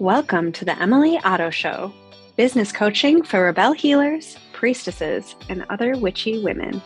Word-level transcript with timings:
Welcome 0.00 0.52
to 0.52 0.64
the 0.64 0.80
Emily 0.80 1.18
Otto 1.24 1.50
Show, 1.50 1.92
business 2.34 2.72
coaching 2.72 3.22
for 3.22 3.44
rebel 3.44 3.72
healers, 3.74 4.38
priestesses, 4.54 5.34
and 5.50 5.66
other 5.68 5.94
witchy 5.94 6.42
women. 6.42 6.80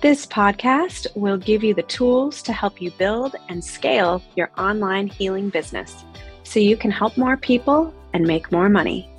This 0.00 0.24
podcast 0.24 1.14
will 1.14 1.36
give 1.36 1.62
you 1.62 1.74
the 1.74 1.82
tools 1.82 2.40
to 2.44 2.54
help 2.54 2.80
you 2.80 2.90
build 2.92 3.36
and 3.50 3.62
scale 3.62 4.22
your 4.34 4.50
online 4.56 5.08
healing 5.08 5.50
business 5.50 6.06
so 6.42 6.58
you 6.58 6.74
can 6.74 6.90
help 6.90 7.18
more 7.18 7.36
people 7.36 7.92
and 8.14 8.26
make 8.26 8.50
more 8.50 8.70
money. 8.70 9.10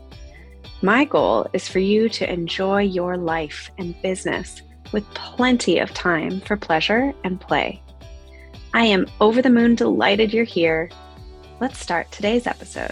My 0.82 1.06
goal 1.06 1.48
is 1.54 1.68
for 1.68 1.78
you 1.78 2.10
to 2.10 2.28
enjoy 2.28 2.82
your 2.82 3.16
life 3.16 3.70
and 3.78 3.94
business 4.02 4.64
with 4.92 5.06
plenty 5.14 5.78
of 5.78 5.94
time 5.94 6.42
for 6.42 6.58
pleasure 6.58 7.14
and 7.24 7.40
play. 7.40 7.80
I 8.74 8.86
am 8.86 9.06
over 9.22 9.44
the 9.44 9.52
moon 9.52 9.76
delighted 9.76 10.34
you're 10.34 10.46
here. 10.46 10.90
Let's 11.64 11.80
start 11.80 12.12
today's 12.12 12.46
episode. 12.46 12.92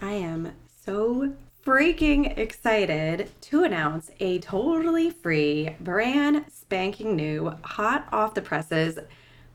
I 0.00 0.12
am 0.12 0.52
so 0.82 1.34
freaking 1.62 2.38
excited 2.38 3.30
to 3.42 3.62
announce 3.62 4.10
a 4.18 4.38
totally 4.38 5.10
free, 5.10 5.76
brand 5.80 6.46
spanking 6.50 7.14
new, 7.14 7.52
hot 7.60 8.08
off 8.10 8.32
the 8.32 8.40
presses 8.40 8.98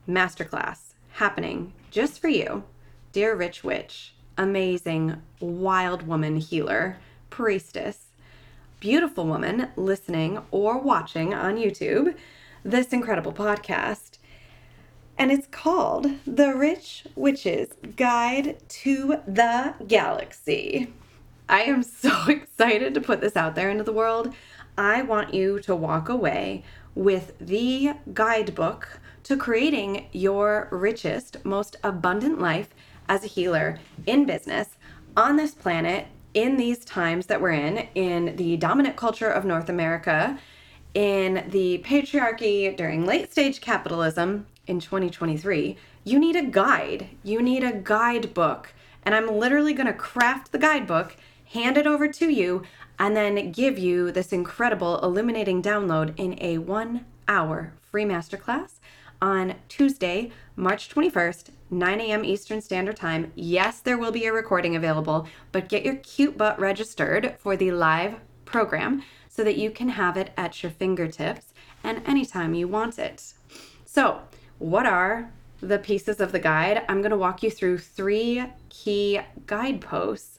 masterclass 0.08 0.94
happening 1.14 1.72
just 1.90 2.20
for 2.20 2.28
you, 2.28 2.62
dear 3.10 3.34
Rich 3.34 3.64
Witch, 3.64 4.14
amazing 4.38 5.20
wild 5.40 6.06
woman 6.06 6.36
healer, 6.36 6.98
priestess, 7.30 8.10
beautiful 8.78 9.26
woman 9.26 9.70
listening 9.74 10.40
or 10.52 10.78
watching 10.78 11.34
on 11.34 11.56
YouTube 11.56 12.14
this 12.62 12.92
incredible 12.92 13.32
podcast. 13.32 14.13
And 15.16 15.30
it's 15.30 15.46
called 15.46 16.06
The 16.26 16.54
Rich 16.54 17.06
Witch's 17.14 17.68
Guide 17.96 18.58
to 18.68 19.20
the 19.26 19.74
Galaxy. 19.86 20.92
I 21.48 21.62
am 21.62 21.82
so 21.82 22.10
excited 22.28 22.94
to 22.94 23.00
put 23.00 23.20
this 23.20 23.36
out 23.36 23.54
there 23.54 23.70
into 23.70 23.84
the 23.84 23.92
world. 23.92 24.34
I 24.76 25.02
want 25.02 25.32
you 25.32 25.60
to 25.60 25.76
walk 25.76 26.08
away 26.08 26.64
with 26.96 27.38
the 27.38 27.92
guidebook 28.12 29.00
to 29.24 29.36
creating 29.36 30.06
your 30.12 30.68
richest, 30.72 31.44
most 31.44 31.76
abundant 31.84 32.40
life 32.40 32.74
as 33.08 33.24
a 33.24 33.28
healer 33.28 33.78
in 34.06 34.24
business 34.24 34.70
on 35.16 35.36
this 35.36 35.54
planet 35.54 36.06
in 36.34 36.56
these 36.56 36.84
times 36.84 37.26
that 37.26 37.40
we're 37.40 37.52
in, 37.52 37.86
in 37.94 38.34
the 38.34 38.56
dominant 38.56 38.96
culture 38.96 39.30
of 39.30 39.44
North 39.44 39.68
America, 39.68 40.38
in 40.94 41.44
the 41.50 41.78
patriarchy 41.84 42.76
during 42.76 43.06
late 43.06 43.30
stage 43.30 43.60
capitalism 43.60 44.46
in 44.66 44.80
2023. 44.80 45.76
You 46.04 46.18
need 46.18 46.36
a 46.36 46.44
guide. 46.44 47.08
You 47.22 47.40
need 47.42 47.64
a 47.64 47.72
guidebook. 47.72 48.72
And 49.02 49.14
I'm 49.14 49.38
literally 49.38 49.74
going 49.74 49.86
to 49.86 49.92
craft 49.92 50.52
the 50.52 50.58
guidebook 50.58 51.16
hand 51.54 51.78
it 51.78 51.86
over 51.86 52.08
to 52.08 52.28
you, 52.28 52.62
and 52.98 53.16
then 53.16 53.52
give 53.52 53.78
you 53.78 54.10
this 54.10 54.32
incredible 54.32 54.98
illuminating 55.00 55.62
download 55.62 56.12
in 56.16 56.36
a 56.40 56.58
one 56.58 57.06
hour 57.26 57.72
free 57.80 58.04
masterclass 58.04 58.80
on 59.22 59.54
Tuesday, 59.68 60.30
March 60.56 60.88
21st, 60.88 61.50
9 61.70 62.00
a.m. 62.00 62.24
Eastern 62.24 62.60
Standard 62.60 62.96
Time. 62.96 63.32
Yes, 63.34 63.80
there 63.80 63.96
will 63.96 64.12
be 64.12 64.26
a 64.26 64.32
recording 64.32 64.76
available, 64.76 65.26
but 65.52 65.68
get 65.68 65.84
your 65.84 65.96
cute 65.96 66.36
butt 66.36 66.58
registered 66.58 67.36
for 67.38 67.56
the 67.56 67.70
live 67.70 68.16
program 68.44 69.02
so 69.28 69.42
that 69.44 69.56
you 69.56 69.70
can 69.70 69.90
have 69.90 70.16
it 70.16 70.32
at 70.36 70.62
your 70.62 70.70
fingertips 70.70 71.54
and 71.82 72.02
anytime 72.06 72.54
you 72.54 72.68
want 72.68 72.98
it. 72.98 73.34
So, 73.84 74.22
what 74.64 74.86
are 74.86 75.30
the 75.60 75.78
pieces 75.78 76.20
of 76.20 76.32
the 76.32 76.38
guide? 76.38 76.84
I'm 76.88 77.02
going 77.02 77.10
to 77.10 77.18
walk 77.18 77.42
you 77.42 77.50
through 77.50 77.78
three 77.78 78.44
key 78.70 79.20
guideposts 79.46 80.34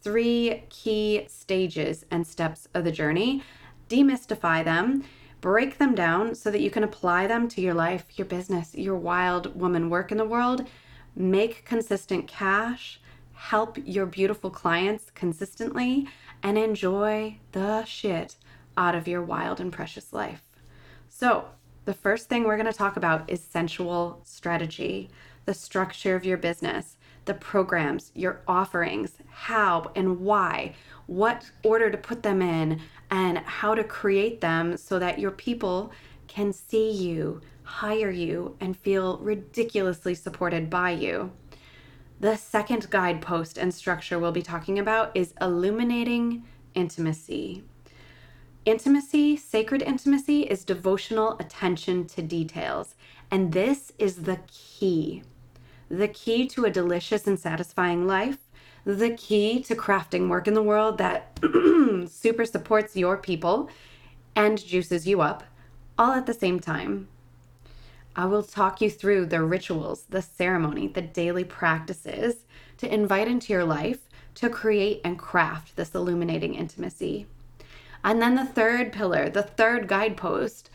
three 0.00 0.62
key 0.68 1.24
stages 1.28 2.04
and 2.10 2.26
steps 2.26 2.68
of 2.74 2.84
the 2.84 2.92
journey, 2.92 3.42
demystify 3.88 4.64
them, 4.64 5.04
break 5.40 5.78
them 5.78 5.94
down 5.94 6.34
so 6.34 6.50
that 6.50 6.60
you 6.60 6.70
can 6.70 6.84
apply 6.84 7.26
them 7.26 7.48
to 7.48 7.60
your 7.60 7.74
life, 7.74 8.04
your 8.16 8.26
business, 8.26 8.74
your 8.74 8.96
wild 8.96 9.58
woman 9.58 9.90
work 9.90 10.10
in 10.10 10.18
the 10.18 10.24
world, 10.24 10.66
make 11.14 11.64
consistent 11.64 12.26
cash, 12.26 13.00
help 13.34 13.76
your 13.84 14.06
beautiful 14.06 14.50
clients 14.50 15.10
consistently, 15.14 16.06
and 16.42 16.56
enjoy 16.56 17.36
the 17.52 17.84
shit 17.84 18.36
out 18.76 18.94
of 18.94 19.08
your 19.08 19.22
wild 19.22 19.60
and 19.60 19.72
precious 19.72 20.12
life. 20.12 20.42
So, 21.08 21.46
the 21.88 21.94
first 21.94 22.28
thing 22.28 22.44
we're 22.44 22.58
going 22.58 22.70
to 22.70 22.78
talk 22.78 22.98
about 22.98 23.30
is 23.30 23.42
sensual 23.42 24.20
strategy, 24.22 25.08
the 25.46 25.54
structure 25.54 26.14
of 26.14 26.22
your 26.22 26.36
business 26.36 26.98
the 27.24 27.32
programs, 27.32 28.12
your 28.14 28.42
offerings, 28.46 29.12
how 29.28 29.90
and 29.94 30.20
why, 30.20 30.74
what 31.06 31.50
order 31.62 31.90
to 31.90 31.96
put 31.96 32.22
them 32.22 32.42
in, 32.42 32.80
and 33.10 33.38
how 33.38 33.74
to 33.74 33.84
create 33.84 34.42
them 34.42 34.76
so 34.76 34.98
that 34.98 35.18
your 35.18 35.30
people 35.30 35.90
can 36.26 36.52
see 36.52 36.90
you, 36.90 37.40
hire 37.62 38.10
you, 38.10 38.54
and 38.60 38.76
feel 38.76 39.16
ridiculously 39.18 40.14
supported 40.14 40.68
by 40.68 40.90
you. 40.90 41.30
The 42.20 42.36
second 42.36 42.88
guidepost 42.90 43.56
and 43.56 43.72
structure 43.72 44.18
we'll 44.18 44.32
be 44.32 44.42
talking 44.42 44.78
about 44.78 45.10
is 45.14 45.32
illuminating 45.40 46.44
intimacy. 46.74 47.64
Intimacy, 48.68 49.34
sacred 49.38 49.80
intimacy, 49.80 50.42
is 50.42 50.62
devotional 50.62 51.38
attention 51.38 52.04
to 52.08 52.20
details, 52.20 52.96
and 53.30 53.50
this 53.50 53.92
is 53.98 54.24
the 54.24 54.40
key 54.46 55.22
the 55.88 56.08
key 56.08 56.46
to 56.48 56.66
a 56.66 56.70
delicious 56.70 57.26
and 57.26 57.40
satisfying 57.40 58.06
life, 58.06 58.36
the 58.84 59.08
key 59.16 59.62
to 59.62 59.74
crafting 59.74 60.28
work 60.28 60.46
in 60.46 60.52
the 60.52 60.62
world 60.62 60.98
that 60.98 61.40
super 62.10 62.44
supports 62.44 62.94
your 62.94 63.16
people 63.16 63.70
and 64.36 64.62
juices 64.62 65.08
you 65.08 65.22
up, 65.22 65.44
all 65.96 66.12
at 66.12 66.26
the 66.26 66.34
same 66.34 66.60
time. 66.60 67.08
I 68.14 68.26
will 68.26 68.42
talk 68.42 68.82
you 68.82 68.90
through 68.90 69.26
the 69.26 69.42
rituals, 69.44 70.02
the 70.10 70.20
ceremony, 70.20 70.88
the 70.88 71.00
daily 71.00 71.44
practices 71.44 72.44
to 72.76 72.92
invite 72.92 73.28
into 73.28 73.50
your 73.50 73.64
life 73.64 74.10
to 74.34 74.50
create 74.50 75.00
and 75.04 75.18
craft 75.18 75.74
this 75.76 75.94
illuminating 75.94 76.54
intimacy. 76.54 77.26
And 78.04 78.22
then 78.22 78.34
the 78.34 78.44
third 78.44 78.92
pillar, 78.92 79.28
the 79.28 79.42
third 79.42 79.88
guidepost, 79.88 80.70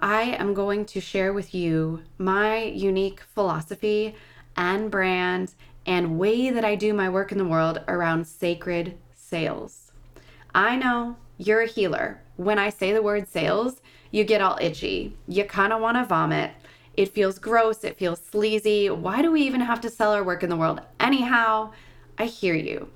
I 0.00 0.22
am 0.22 0.54
going 0.54 0.84
to 0.86 1.00
share 1.00 1.32
with 1.32 1.54
you 1.54 2.02
my 2.18 2.62
unique 2.62 3.20
philosophy 3.20 4.14
and 4.56 4.90
brand 4.90 5.54
and 5.86 6.18
way 6.18 6.50
that 6.50 6.64
I 6.64 6.74
do 6.74 6.94
my 6.94 7.08
work 7.08 7.32
in 7.32 7.38
the 7.38 7.44
world 7.44 7.82
around 7.88 8.26
sacred 8.26 8.98
sales. 9.14 9.92
I 10.54 10.76
know 10.76 11.16
you're 11.38 11.62
a 11.62 11.66
healer. 11.66 12.20
When 12.36 12.58
I 12.58 12.70
say 12.70 12.92
the 12.92 13.02
word 13.02 13.28
sales, 13.28 13.80
you 14.10 14.24
get 14.24 14.40
all 14.40 14.58
itchy. 14.60 15.16
You 15.28 15.44
kind 15.44 15.72
of 15.72 15.80
want 15.80 15.96
to 15.96 16.04
vomit. 16.04 16.52
It 16.94 17.14
feels 17.14 17.38
gross. 17.38 17.84
It 17.84 17.98
feels 17.98 18.20
sleazy. 18.20 18.90
Why 18.90 19.22
do 19.22 19.30
we 19.30 19.42
even 19.42 19.60
have 19.60 19.80
to 19.82 19.90
sell 19.90 20.12
our 20.12 20.24
work 20.24 20.42
in 20.42 20.50
the 20.50 20.56
world? 20.56 20.80
Anyhow, 20.98 21.72
I 22.18 22.26
hear 22.26 22.54
you. 22.54 22.90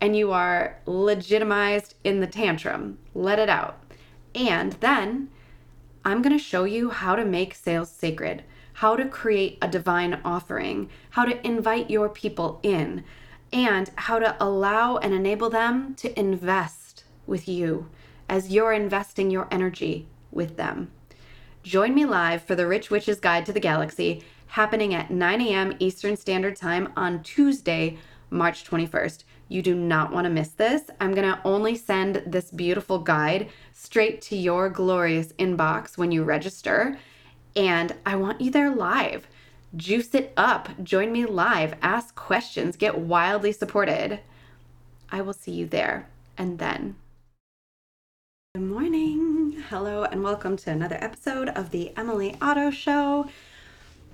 And 0.00 0.16
you 0.16 0.32
are 0.32 0.78
legitimized 0.86 1.94
in 2.04 2.20
the 2.20 2.26
tantrum. 2.26 2.98
Let 3.14 3.38
it 3.38 3.48
out. 3.48 3.82
And 4.34 4.72
then 4.74 5.30
I'm 6.04 6.22
going 6.22 6.36
to 6.36 6.42
show 6.42 6.64
you 6.64 6.90
how 6.90 7.16
to 7.16 7.24
make 7.24 7.54
sales 7.54 7.90
sacred 7.90 8.44
how 8.76 8.94
to 8.94 9.08
create 9.08 9.56
a 9.62 9.68
divine 9.68 10.20
offering, 10.22 10.90
how 11.10 11.24
to 11.24 11.46
invite 11.46 11.88
your 11.88 12.10
people 12.10 12.60
in, 12.62 13.02
and 13.50 13.90
how 13.94 14.18
to 14.18 14.36
allow 14.38 14.98
and 14.98 15.14
enable 15.14 15.48
them 15.48 15.94
to 15.94 16.18
invest 16.18 17.04
with 17.26 17.48
you 17.48 17.88
as 18.28 18.52
you're 18.52 18.74
investing 18.74 19.30
your 19.30 19.48
energy 19.50 20.06
with 20.30 20.58
them. 20.58 20.90
Join 21.62 21.94
me 21.94 22.04
live 22.04 22.42
for 22.42 22.54
the 22.54 22.66
Rich 22.66 22.90
Witch's 22.90 23.18
Guide 23.18 23.46
to 23.46 23.52
the 23.52 23.60
Galaxy 23.60 24.22
happening 24.48 24.92
at 24.92 25.10
9 25.10 25.40
a.m. 25.40 25.72
Eastern 25.78 26.14
Standard 26.14 26.54
Time 26.54 26.92
on 26.96 27.22
Tuesday, 27.22 27.96
March 28.30 28.64
21st. 28.64 29.24
You 29.48 29.62
do 29.62 29.74
not 29.74 30.12
want 30.12 30.24
to 30.24 30.30
miss 30.30 30.48
this. 30.48 30.82
I'm 31.00 31.14
going 31.14 31.30
to 31.30 31.40
only 31.44 31.76
send 31.76 32.22
this 32.26 32.50
beautiful 32.50 32.98
guide 32.98 33.48
straight 33.72 34.20
to 34.22 34.36
your 34.36 34.68
glorious 34.68 35.32
inbox 35.34 35.96
when 35.96 36.12
you 36.12 36.24
register. 36.24 36.98
And 37.54 37.94
I 38.04 38.16
want 38.16 38.40
you 38.40 38.50
there 38.50 38.74
live. 38.74 39.26
Juice 39.74 40.14
it 40.14 40.32
up. 40.36 40.68
Join 40.82 41.12
me 41.12 41.24
live. 41.24 41.74
Ask 41.82 42.14
questions. 42.14 42.76
Get 42.76 42.98
wildly 42.98 43.52
supported. 43.52 44.20
I 45.10 45.22
will 45.22 45.32
see 45.32 45.52
you 45.52 45.66
there 45.66 46.08
and 46.36 46.58
then. 46.58 46.96
Good 48.54 48.64
morning. 48.64 49.64
Hello, 49.68 50.04
and 50.04 50.22
welcome 50.22 50.56
to 50.58 50.70
another 50.70 50.96
episode 51.00 51.48
of 51.50 51.70
the 51.70 51.92
Emily 51.96 52.36
Otto 52.40 52.70
Show. 52.70 53.28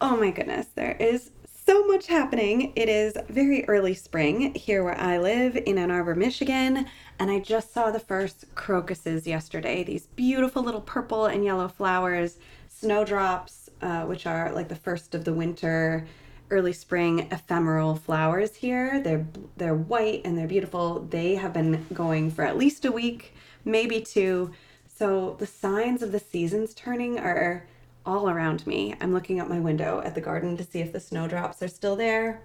Oh 0.01 0.17
my 0.17 0.31
goodness, 0.31 0.67
there 0.75 0.97
is 0.99 1.31
so 1.67 1.87
much 1.87 2.07
happening. 2.07 2.73
It 2.75 2.89
is 2.89 3.17
very 3.29 3.65
early 3.67 3.95
spring 3.95 4.55
here 4.55 4.83
where 4.83 4.99
I 4.99 5.19
live 5.19 5.57
in 5.57 5.79
Ann 5.79 5.91
Arbor, 5.91 6.15
Michigan, 6.15 6.87
and 7.19 7.31
I 7.31 7.39
just 7.39 7.73
saw 7.73 7.91
the 7.91 8.01
first 8.01 8.47
crocuses 8.55 9.27
yesterday. 9.27 9.85
These 9.85 10.07
beautiful 10.07 10.63
little 10.63 10.81
purple 10.81 11.27
and 11.27 11.45
yellow 11.45 11.69
flowers 11.69 12.39
snowdrops, 12.69 13.71
uh, 13.81 14.05
which 14.05 14.27
are 14.27 14.53
like 14.53 14.69
the 14.69 14.77
first 14.77 15.15
of 15.15 15.25
the 15.25 15.33
winter 15.33 16.07
early 16.51 16.73
spring 16.73 17.29
ephemeral 17.31 17.97
flowers 17.97 18.57
here. 18.57 19.01
They're 19.01 19.27
they're 19.57 19.75
white 19.75 20.23
and 20.25 20.37
they're 20.37 20.47
beautiful. 20.47 21.01
They 21.01 21.37
have 21.37 21.53
been 21.53 21.87
going 21.93 22.31
for 22.31 22.45
at 22.45 22.59
least 22.59 22.85
a 22.85 22.93
week, 22.93 23.35
maybe 23.65 24.01
two. 24.01 24.51
So 24.87 25.37
the 25.39 25.47
signs 25.47 26.03
of 26.03 26.13
the 26.13 26.19
seasons 26.19 26.75
turning 26.75 27.19
are 27.19 27.67
all 28.05 28.29
around 28.29 28.67
me. 28.67 28.95
I'm 29.01 29.13
looking 29.13 29.41
out 29.41 29.49
my 29.49 29.61
window 29.61 30.03
at 30.05 30.15
the 30.15 30.21
garden 30.21 30.57
to 30.57 30.65
see 30.65 30.81
if 30.81 30.93
the 30.93 31.01
snowdrops 31.01 31.63
are 31.63 31.69
still 31.69 31.97
there. 31.97 32.43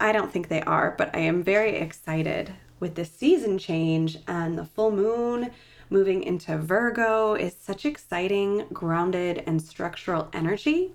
I 0.00 0.12
don't 0.12 0.32
think 0.32 0.48
they 0.48 0.62
are, 0.62 0.94
but 0.96 1.14
I 1.14 1.20
am 1.20 1.42
very 1.42 1.76
excited 1.76 2.52
with 2.80 2.94
the 2.94 3.04
season 3.04 3.58
change 3.58 4.18
and 4.26 4.58
the 4.58 4.64
full 4.64 4.90
moon 4.90 5.50
moving 5.90 6.22
into 6.22 6.58
Virgo 6.58 7.34
is 7.34 7.54
such 7.58 7.86
exciting, 7.86 8.66
grounded, 8.72 9.42
and 9.46 9.62
structural 9.62 10.28
energy 10.32 10.92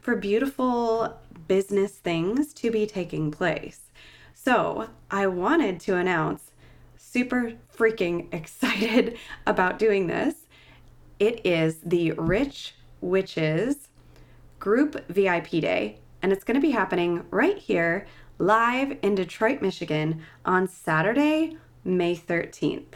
for 0.00 0.16
beautiful 0.16 1.18
business 1.46 1.92
things 1.92 2.54
to 2.54 2.70
be 2.70 2.86
taking 2.86 3.30
place. 3.30 3.90
So, 4.34 4.88
I 5.10 5.26
wanted 5.26 5.80
to 5.80 5.96
announce 5.96 6.52
super 6.96 7.52
freaking 7.76 8.26
excited 8.32 9.18
about 9.46 9.78
doing 9.78 10.06
this. 10.06 10.46
It 11.18 11.44
is 11.44 11.80
the 11.84 12.12
Rich 12.12 12.74
Witches 13.00 13.88
Group 14.58 15.06
VIP 15.08 15.50
Day, 15.50 15.98
and 16.22 16.32
it's 16.32 16.44
going 16.44 16.54
to 16.54 16.66
be 16.66 16.72
happening 16.72 17.24
right 17.30 17.58
here 17.58 18.06
live 18.38 18.96
in 19.02 19.14
Detroit, 19.14 19.60
Michigan 19.60 20.22
on 20.44 20.68
Saturday, 20.68 21.56
May 21.84 22.16
13th. 22.16 22.94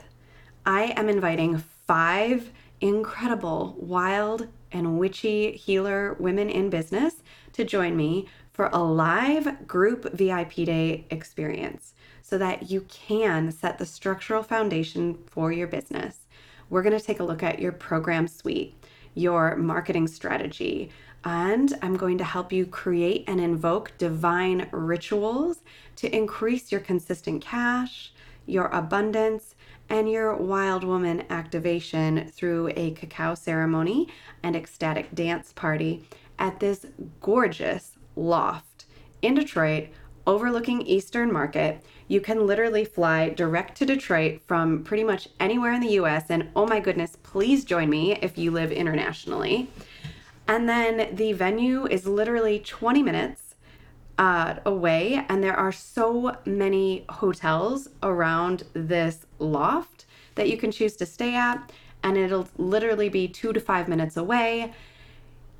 I 0.64 0.94
am 0.96 1.08
inviting 1.08 1.58
five 1.58 2.52
incredible, 2.80 3.76
wild, 3.78 4.48
and 4.70 4.98
witchy 4.98 5.52
healer 5.52 6.14
women 6.14 6.48
in 6.48 6.70
business 6.70 7.22
to 7.52 7.64
join 7.64 7.96
me 7.96 8.26
for 8.52 8.68
a 8.72 8.78
live 8.78 9.66
group 9.66 10.12
VIP 10.12 10.54
day 10.54 11.06
experience 11.10 11.94
so 12.22 12.38
that 12.38 12.70
you 12.70 12.82
can 12.82 13.50
set 13.50 13.78
the 13.78 13.86
structural 13.86 14.42
foundation 14.42 15.18
for 15.26 15.52
your 15.52 15.66
business. 15.66 16.20
We're 16.70 16.82
going 16.82 16.98
to 16.98 17.04
take 17.04 17.20
a 17.20 17.24
look 17.24 17.42
at 17.42 17.58
your 17.58 17.72
program 17.72 18.28
suite, 18.28 18.74
your 19.14 19.56
marketing 19.56 20.06
strategy, 20.06 20.90
and 21.24 21.72
I'm 21.82 21.96
going 21.96 22.18
to 22.18 22.24
help 22.24 22.52
you 22.52 22.66
create 22.66 23.24
and 23.28 23.40
invoke 23.40 23.96
divine 23.98 24.68
rituals 24.72 25.62
to 25.96 26.14
increase 26.14 26.72
your 26.72 26.80
consistent 26.80 27.42
cash, 27.42 28.12
your 28.46 28.66
abundance, 28.66 29.54
and 29.88 30.10
your 30.10 30.34
wild 30.34 30.84
woman 30.84 31.24
activation 31.30 32.28
through 32.28 32.72
a 32.76 32.92
cacao 32.92 33.34
ceremony 33.34 34.08
and 34.42 34.56
ecstatic 34.56 35.14
dance 35.14 35.52
party 35.52 36.08
at 36.38 36.58
this 36.60 36.86
gorgeous 37.20 37.96
loft 38.16 38.86
in 39.20 39.34
Detroit 39.34 39.88
overlooking 40.26 40.82
Eastern 40.82 41.32
Market. 41.32 41.84
You 42.12 42.20
can 42.20 42.46
literally 42.46 42.84
fly 42.84 43.30
direct 43.30 43.78
to 43.78 43.86
Detroit 43.86 44.42
from 44.46 44.84
pretty 44.84 45.02
much 45.02 45.30
anywhere 45.40 45.72
in 45.72 45.80
the 45.80 45.92
US. 46.00 46.28
And 46.28 46.50
oh 46.54 46.66
my 46.66 46.78
goodness, 46.78 47.16
please 47.22 47.64
join 47.64 47.88
me 47.88 48.18
if 48.20 48.36
you 48.36 48.50
live 48.50 48.70
internationally. 48.70 49.70
And 50.46 50.68
then 50.68 51.16
the 51.16 51.32
venue 51.32 51.86
is 51.86 52.06
literally 52.06 52.58
20 52.58 53.02
minutes 53.02 53.54
uh, 54.18 54.56
away, 54.66 55.24
and 55.30 55.42
there 55.42 55.56
are 55.56 55.72
so 55.72 56.36
many 56.44 57.06
hotels 57.08 57.88
around 58.02 58.64
this 58.74 59.24
loft 59.38 60.04
that 60.34 60.50
you 60.50 60.58
can 60.58 60.70
choose 60.70 60.96
to 60.96 61.06
stay 61.06 61.34
at, 61.34 61.72
and 62.02 62.18
it'll 62.18 62.46
literally 62.58 63.08
be 63.08 63.26
two 63.26 63.54
to 63.54 63.60
five 63.60 63.88
minutes 63.88 64.18
away. 64.18 64.74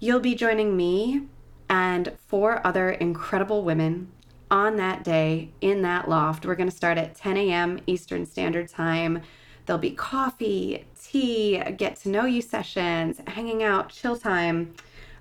You'll 0.01 0.21
be 0.21 0.35
joining 0.35 0.77
me 0.77 1.29
and 1.71 2.13
four 2.27 2.61
other 2.67 2.91
incredible 2.91 3.65
women 3.65 4.13
on 4.53 4.77
that 4.77 5.03
day 5.03 5.49
in 5.63 5.81
that 5.81 6.11
loft. 6.11 6.45
We're 6.45 6.55
going 6.55 6.69
to 6.69 6.77
start 6.77 6.99
at 6.99 7.17
10 7.17 7.39
a.m. 7.39 7.81
Eastern 7.87 8.27
Standard 8.27 8.69
Time. 8.69 9.23
There'll 9.65 9.81
be 9.81 9.93
coffee, 9.93 10.85
tea, 11.03 11.59
get 11.79 11.97
to 12.01 12.11
know 12.11 12.27
you 12.27 12.43
sessions, 12.43 13.21
hanging 13.27 13.63
out, 13.63 13.89
chill 13.89 14.17
time. 14.17 14.75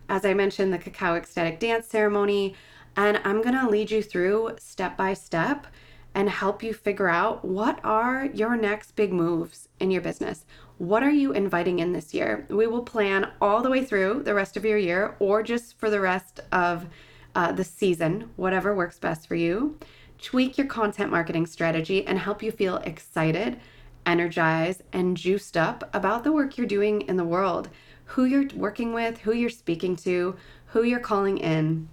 As 0.10 0.26
I 0.26 0.34
mentioned, 0.34 0.74
the 0.74 0.78
cacao 0.78 1.16
ecstatic 1.16 1.60
dance 1.60 1.88
ceremony. 1.88 2.56
And 2.98 3.22
I'm 3.24 3.42
going 3.42 3.56
to 3.56 3.70
lead 3.70 3.90
you 3.90 4.04
through 4.04 4.56
step 4.60 4.98
by 4.98 5.14
step 5.14 5.66
and 6.14 6.30
help 6.30 6.62
you 6.62 6.74
figure 6.74 7.08
out 7.08 7.46
what 7.46 7.80
are 7.86 8.26
your 8.34 8.58
next 8.58 8.98
big 8.98 9.14
moves 9.14 9.70
in 9.80 9.92
your 9.92 10.02
business. 10.02 10.46
What 10.78 11.04
are 11.04 11.12
you 11.12 11.32
inviting 11.32 11.80
in 11.80 11.94
this 11.94 12.14
year? 12.14 12.46
We 12.50 12.68
will 12.68 12.84
plan 12.84 13.32
all 13.40 13.62
the 13.62 13.70
way 13.70 13.86
through 13.86 14.24
the 14.24 14.34
rest 14.34 14.58
of 14.58 14.66
your 14.66 14.78
year 14.78 15.16
or 15.20 15.42
just 15.42 15.80
for 15.80 15.90
the 15.90 16.02
rest 16.02 16.42
of 16.52 16.88
uh, 17.36 17.52
the 17.52 17.64
season, 17.64 18.30
whatever 18.36 18.76
works 18.76 19.00
best 19.00 19.28
for 19.28 19.36
you. 19.36 19.78
Tweak 20.22 20.58
your 20.58 20.68
content 20.68 21.12
marketing 21.12 21.46
strategy 21.46 22.06
and 22.06 22.20
help 22.20 22.44
you 22.44 22.52
feel 22.52 22.78
excited, 22.78 23.60
energized, 24.06 24.84
and 24.94 25.18
juiced 25.18 25.58
up 25.58 25.90
about 25.94 26.24
the 26.24 26.32
work 26.32 26.58
you're 26.58 26.68
doing 26.68 27.02
in 27.02 27.18
the 27.18 27.24
world, 27.24 27.70
who 28.06 28.26
you're 28.26 28.48
working 28.56 28.94
with, 28.94 29.20
who 29.20 29.32
you're 29.32 29.50
speaking 29.50 29.96
to, 29.96 30.36
who 30.68 30.84
you're 30.84 31.00
calling 31.00 31.38
in. 31.38 31.90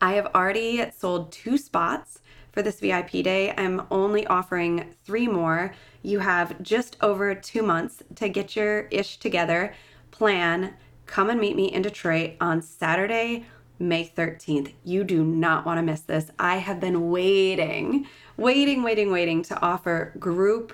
I 0.00 0.12
have 0.12 0.26
already 0.34 0.88
sold 0.96 1.32
two 1.32 1.58
spots 1.58 2.20
for 2.52 2.62
this 2.62 2.80
VIP 2.80 3.10
day. 3.24 3.52
I'm 3.56 3.82
only 3.90 4.26
offering 4.26 4.94
three 5.04 5.26
more. 5.26 5.74
You 6.02 6.20
have 6.20 6.62
just 6.62 6.96
over 7.00 7.34
two 7.34 7.62
months 7.62 8.02
to 8.16 8.28
get 8.28 8.54
your 8.54 8.82
ish 8.90 9.18
together, 9.18 9.74
plan, 10.10 10.74
come 11.06 11.30
and 11.30 11.40
meet 11.40 11.56
me 11.56 11.72
in 11.72 11.82
Detroit 11.82 12.34
on 12.40 12.62
Saturday, 12.62 13.46
May 13.78 14.06
13th. 14.06 14.72
You 14.84 15.04
do 15.04 15.24
not 15.24 15.64
want 15.64 15.78
to 15.78 15.82
miss 15.82 16.00
this. 16.00 16.30
I 16.38 16.56
have 16.56 16.80
been 16.80 17.10
waiting, 17.10 18.06
waiting, 18.36 18.82
waiting, 18.82 19.10
waiting 19.10 19.42
to 19.44 19.60
offer 19.60 20.12
group 20.18 20.72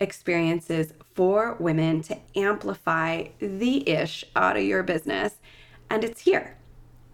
experiences 0.00 0.92
for 1.14 1.56
women 1.58 2.02
to 2.02 2.16
amplify 2.36 3.26
the 3.38 3.88
ish 3.88 4.24
out 4.36 4.56
of 4.56 4.62
your 4.62 4.82
business. 4.82 5.36
And 5.90 6.04
it's 6.04 6.22
here, 6.22 6.56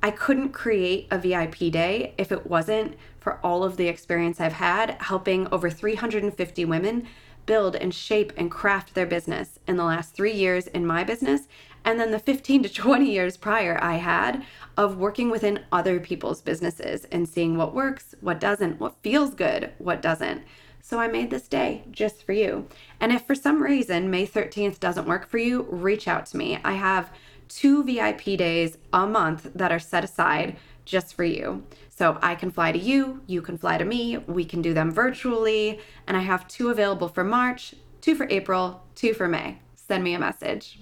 I 0.01 0.09
couldn't 0.09 0.49
create 0.49 1.07
a 1.11 1.19
VIP 1.19 1.71
day 1.71 2.15
if 2.17 2.31
it 2.31 2.47
wasn't 2.47 2.97
for 3.19 3.39
all 3.43 3.63
of 3.63 3.77
the 3.77 3.87
experience 3.87 4.41
I've 4.41 4.53
had 4.53 4.97
helping 5.01 5.47
over 5.49 5.69
350 5.69 6.65
women 6.65 7.07
build 7.45 7.75
and 7.75 7.93
shape 7.93 8.33
and 8.37 8.49
craft 8.49 8.95
their 8.95 9.05
business 9.05 9.59
in 9.67 9.77
the 9.77 9.83
last 9.83 10.15
three 10.15 10.33
years 10.33 10.65
in 10.67 10.85
my 10.85 11.03
business, 11.03 11.47
and 11.85 11.99
then 11.99 12.09
the 12.09 12.19
15 12.19 12.63
to 12.63 12.69
20 12.69 13.05
years 13.09 13.37
prior 13.37 13.77
I 13.83 13.97
had 13.97 14.43
of 14.77 14.97
working 14.97 15.29
within 15.29 15.59
other 15.71 15.99
people's 15.99 16.41
businesses 16.41 17.05
and 17.11 17.29
seeing 17.29 17.55
what 17.55 17.75
works, 17.75 18.15
what 18.19 18.39
doesn't, 18.39 18.79
what 18.79 18.95
feels 19.03 19.35
good, 19.35 19.73
what 19.77 20.01
doesn't. 20.01 20.41
So 20.85 20.99
I 20.99 21.07
made 21.07 21.29
this 21.29 21.47
day 21.47 21.85
just 21.91 22.23
for 22.23 22.33
you. 22.33 22.67
And 22.99 23.13
if 23.13 23.25
for 23.25 23.35
some 23.35 23.63
reason 23.63 24.11
May 24.11 24.27
13th 24.27 24.81
doesn't 24.81 25.07
work 25.07 25.29
for 25.29 25.37
you, 25.37 25.61
reach 25.71 26.09
out 26.09 26.25
to 26.27 26.37
me. 26.37 26.59
I 26.61 26.73
have 26.73 27.09
two 27.47 27.85
VIP 27.85 28.37
days 28.37 28.77
a 28.91 29.07
month 29.07 29.49
that 29.55 29.71
are 29.71 29.79
set 29.79 30.03
aside 30.03 30.57
just 30.83 31.13
for 31.13 31.23
you. 31.23 31.63
So 31.87 32.19
I 32.21 32.35
can 32.35 32.51
fly 32.51 32.73
to 32.73 32.77
you, 32.77 33.21
you 33.27 33.41
can 33.41 33.57
fly 33.57 33.77
to 33.77 33.85
me, 33.85 34.17
we 34.17 34.43
can 34.43 34.61
do 34.61 34.73
them 34.73 34.91
virtually, 34.91 35.79
and 36.05 36.17
I 36.17 36.19
have 36.19 36.49
two 36.49 36.69
available 36.69 37.07
for 37.07 37.23
March, 37.23 37.75
two 38.01 38.13
for 38.13 38.27
April, 38.29 38.83
two 38.93 39.13
for 39.13 39.29
May. 39.29 39.59
Send 39.75 40.03
me 40.03 40.13
a 40.13 40.19
message. 40.19 40.81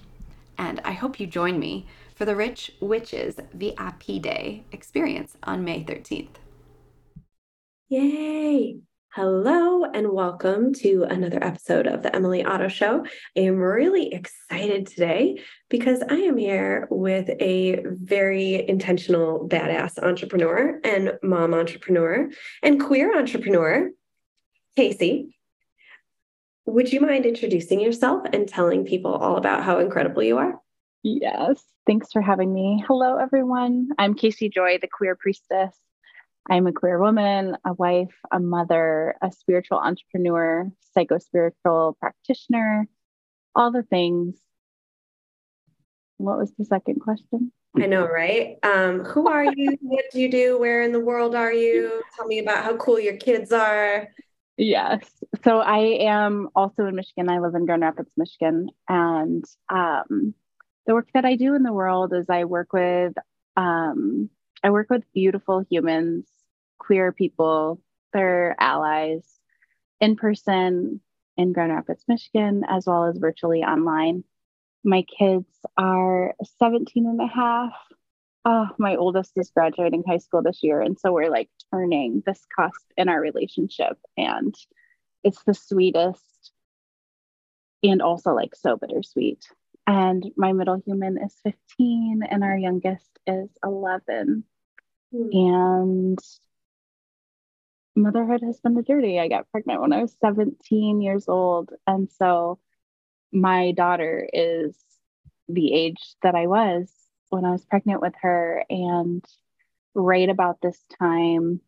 And 0.57 0.81
I 0.83 0.93
hope 0.93 1.19
you 1.19 1.27
join 1.27 1.59
me 1.59 1.85
for 2.15 2.25
the 2.25 2.35
Rich 2.35 2.71
Witches 2.79 3.35
VIP 3.53 4.19
Day 4.19 4.63
experience 4.71 5.37
on 5.43 5.63
May 5.63 5.83
13th. 5.83 6.37
Yay! 7.89 8.81
Hello 9.13 9.83
and 9.83 10.13
welcome 10.13 10.73
to 10.75 11.03
another 11.03 11.43
episode 11.43 11.85
of 11.85 12.01
the 12.01 12.15
Emily 12.15 12.45
Otto 12.45 12.69
Show. 12.69 13.05
I 13.35 13.41
am 13.41 13.57
really 13.57 14.13
excited 14.13 14.87
today 14.87 15.41
because 15.69 16.01
I 16.09 16.15
am 16.15 16.37
here 16.37 16.87
with 16.89 17.29
a 17.41 17.83
very 17.87 18.65
intentional, 18.69 19.49
badass 19.49 20.01
entrepreneur 20.01 20.79
and 20.85 21.19
mom 21.21 21.53
entrepreneur 21.53 22.29
and 22.63 22.79
queer 22.79 23.17
entrepreneur, 23.17 23.91
Kaycee. 24.79 25.33
Would 26.67 26.93
you 26.93 27.01
mind 27.01 27.25
introducing 27.25 27.81
yourself 27.81 28.25
and 28.31 28.47
telling 28.47 28.85
people 28.85 29.13
all 29.13 29.35
about 29.35 29.65
how 29.65 29.79
incredible 29.79 30.23
you 30.23 30.37
are? 30.37 30.57
Yes. 31.03 31.61
Thanks 31.85 32.13
for 32.13 32.21
having 32.21 32.53
me. 32.53 32.81
Hello, 32.87 33.17
everyone. 33.17 33.89
I'm 33.97 34.15
Kaycee 34.15 34.53
Joy, 34.53 34.77
the 34.79 34.87
queer 34.87 35.17
priestess. 35.17 35.75
I'm 36.51 36.67
a 36.67 36.73
queer 36.73 36.99
woman, 36.99 37.55
a 37.63 37.71
wife, 37.71 38.13
a 38.29 38.37
mother, 38.37 39.15
a 39.21 39.31
spiritual 39.31 39.77
entrepreneur, 39.77 40.69
psycho-spiritual 40.93 41.95
practitioner, 41.97 42.89
all 43.55 43.71
the 43.71 43.83
things. 43.83 44.37
What 46.17 46.37
was 46.37 46.51
the 46.59 46.65
second 46.65 46.99
question? 46.99 47.53
I 47.81 47.85
know, 47.85 48.05
right? 48.05 48.57
Um, 48.63 49.05
who 49.05 49.29
are 49.29 49.45
you? 49.45 49.77
what 49.81 50.03
do 50.11 50.19
you 50.19 50.29
do? 50.29 50.59
Where 50.59 50.83
in 50.83 50.91
the 50.91 50.99
world 50.99 51.35
are 51.35 51.53
you? 51.53 52.03
Tell 52.17 52.27
me 52.27 52.39
about 52.39 52.65
how 52.65 52.75
cool 52.75 52.99
your 52.99 53.15
kids 53.15 53.53
are. 53.53 54.09
Yes. 54.57 55.09
So 55.45 55.59
I 55.59 55.99
am 56.01 56.49
also 56.53 56.85
in 56.85 56.95
Michigan. 56.97 57.29
I 57.29 57.39
live 57.39 57.55
in 57.55 57.65
Grand 57.65 57.81
Rapids, 57.81 58.11
Michigan. 58.17 58.67
And 58.89 59.45
um, 59.69 60.33
the 60.85 60.95
work 60.95 61.07
that 61.13 61.23
I 61.23 61.37
do 61.37 61.55
in 61.55 61.63
the 61.63 61.71
world 61.71 62.13
is 62.13 62.25
I 62.29 62.43
work 62.43 62.73
with 62.73 63.13
um, 63.55 64.29
I 64.63 64.69
work 64.69 64.89
with 64.89 65.03
beautiful 65.13 65.63
humans, 65.69 66.27
queer 66.81 67.11
people, 67.11 67.79
their 68.11 68.55
allies 68.59 69.23
in 69.99 70.15
person 70.15 70.99
in 71.37 71.53
Grand 71.53 71.71
Rapids, 71.71 72.03
Michigan, 72.07 72.63
as 72.67 72.85
well 72.85 73.05
as 73.05 73.17
virtually 73.17 73.61
online. 73.63 74.23
My 74.83 75.03
kids 75.03 75.47
are 75.77 76.33
17 76.59 77.05
and 77.05 77.21
a 77.21 77.27
half. 77.27 77.73
Oh, 78.43 78.69
my 78.79 78.95
oldest 78.95 79.37
is 79.37 79.51
graduating 79.51 80.03
high 80.07 80.17
school 80.17 80.41
this 80.41 80.63
year. 80.63 80.81
And 80.81 80.99
so 80.99 81.13
we're 81.13 81.29
like 81.29 81.49
turning 81.71 82.23
this 82.25 82.41
cusp 82.55 82.91
in 82.97 83.07
our 83.07 83.21
relationship. 83.21 83.97
And 84.17 84.55
it's 85.23 85.43
the 85.43 85.53
sweetest 85.53 86.51
and 87.83 88.01
also 88.01 88.33
like 88.33 88.55
so 88.55 88.75
bittersweet. 88.75 89.45
And 89.85 90.31
my 90.35 90.53
middle 90.53 90.81
human 90.83 91.19
is 91.23 91.35
15 91.43 92.23
and 92.27 92.43
our 92.43 92.57
youngest 92.57 93.19
is 93.27 93.49
11. 93.63 94.43
Mm. 95.13 95.29
And 95.33 96.19
motherhood 97.95 98.41
has 98.41 98.59
been 98.59 98.77
a 98.77 98.83
journey. 98.83 99.19
I 99.19 99.27
got 99.27 99.49
pregnant 99.51 99.81
when 99.81 99.93
I 99.93 100.01
was 100.01 100.15
17 100.21 101.01
years 101.01 101.27
old. 101.27 101.71
And 101.85 102.09
so 102.17 102.59
my 103.31 103.71
daughter 103.71 104.27
is 104.31 104.77
the 105.47 105.73
age 105.73 106.15
that 106.23 106.35
I 106.35 106.47
was 106.47 106.91
when 107.29 107.45
I 107.45 107.51
was 107.51 107.65
pregnant 107.65 108.01
with 108.01 108.13
her. 108.21 108.63
And 108.69 109.23
right 109.93 110.29
about 110.29 110.61
this 110.61 110.79
time, 110.99 111.61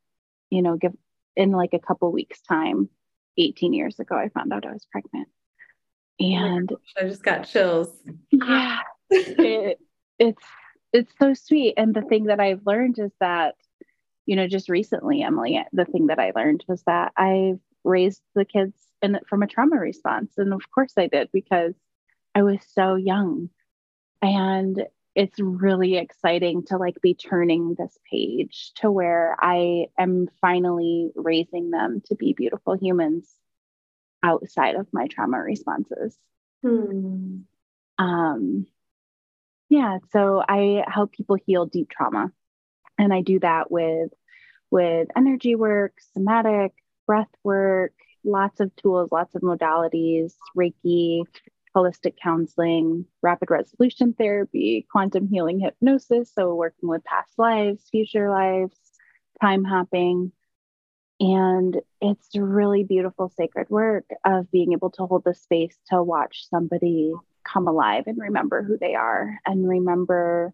you 0.50 0.62
know, 0.62 0.78
give 0.78 0.94
in 1.36 1.52
like 1.52 1.74
a 1.74 1.80
couple 1.80 2.12
weeks' 2.12 2.42
time, 2.42 2.90
18 3.38 3.74
years 3.74 4.00
ago, 4.00 4.16
I 4.16 4.30
found 4.30 4.54
out 4.54 4.66
I 4.66 4.74
was 4.74 4.86
pregnant. 4.92 5.28
Oh 6.22 6.26
and 6.26 6.72
oh 6.72 6.80
I 7.00 7.08
just 7.08 7.24
got 7.24 7.48
chills. 7.48 7.90
Yeah. 8.32 8.80
it, 9.10 9.80
it's 10.20 10.44
it's 10.94 11.12
so 11.20 11.34
sweet. 11.34 11.74
And 11.78 11.94
the 11.94 12.04
thing 12.04 12.26
that 12.26 12.40
I've 12.40 12.66
learned 12.66 13.00
is 13.00 13.12
that, 13.20 13.56
you 14.26 14.36
know, 14.36 14.48
just 14.48 14.70
recently, 14.70 15.22
Emily, 15.22 15.62
the 15.74 15.86
thing 15.86 16.08
that 16.08 16.20
I 16.20 16.32
learned 16.36 16.64
was 16.68 16.84
that 16.84 17.14
I've 17.18 17.60
raised 17.84 18.22
the 18.36 18.46
kids 18.46 18.74
in, 19.02 19.20
from 19.28 19.44
a 19.44 19.48
trauma 19.48 19.78
response. 19.78 20.34
And 20.38 20.54
of 20.54 20.62
course 20.72 20.94
I 20.98 21.08
did 21.08 21.30
because 21.34 21.74
I 22.34 22.44
was 22.44 22.60
so 22.74 22.96
young. 22.96 23.50
And 24.22 24.86
it's 25.16 25.40
really 25.40 25.98
exciting 25.98 26.64
to 26.66 26.78
like 26.78 27.00
be 27.02 27.14
turning 27.14 27.76
this 27.78 27.98
page 28.10 28.72
to 28.76 28.90
where 28.90 29.36
I 29.40 29.88
am 29.98 30.28
finally 30.42 31.12
raising 31.16 31.70
them 31.70 32.02
to 32.06 32.16
be 32.16 32.34
beautiful 32.34 32.76
humans 32.76 33.30
outside 34.24 34.76
of 34.76 34.88
my 34.92 35.08
trauma 35.08 35.38
responses. 35.38 36.18
Hmm. 36.64 37.42
Um, 38.00 38.66
yeah, 39.70 40.00
so 40.12 40.44
I 40.48 40.84
help 40.88 41.12
people 41.12 41.38
heal 41.46 41.66
deep 41.66 41.90
trauma. 41.90 42.32
And 42.98 43.14
I 43.14 43.22
do 43.22 43.40
that 43.40 43.72
with 43.72 44.12
with 44.72 45.08
energy 45.16 45.56
work, 45.56 45.94
somatic, 46.14 46.74
breath 47.06 47.30
work, 47.44 47.94
lots 48.24 48.60
of 48.60 48.76
tools, 48.76 49.12
lots 49.12 49.36
of 49.36 49.42
modalities, 49.42 50.34
Reiki, 50.58 51.24
holistic 51.76 52.16
counseling, 52.22 53.06
rapid 53.22 53.50
resolution 53.50 54.14
therapy, 54.14 54.88
quantum 54.92 55.28
healing 55.28 55.60
hypnosis. 55.60 56.32
So, 56.34 56.56
working 56.56 56.90
with 56.90 57.04
past 57.04 57.32
lives, 57.38 57.84
future 57.92 58.30
lives, 58.30 58.78
time 59.42 59.64
hopping. 59.64 60.32
And 61.20 61.80
it's 62.02 62.30
really 62.36 62.84
beautiful, 62.84 63.30
sacred 63.30 63.70
work 63.70 64.06
of 64.26 64.52
being 64.52 64.74
able 64.74 64.90
to 64.92 65.06
hold 65.06 65.24
the 65.24 65.34
space 65.34 65.78
to 65.90 66.02
watch 66.02 66.48
somebody 66.50 67.14
come 67.44 67.68
alive 67.68 68.06
and 68.08 68.18
remember 68.18 68.64
who 68.64 68.78
they 68.78 68.96
are 68.96 69.40
and 69.46 69.68
remember 69.68 70.54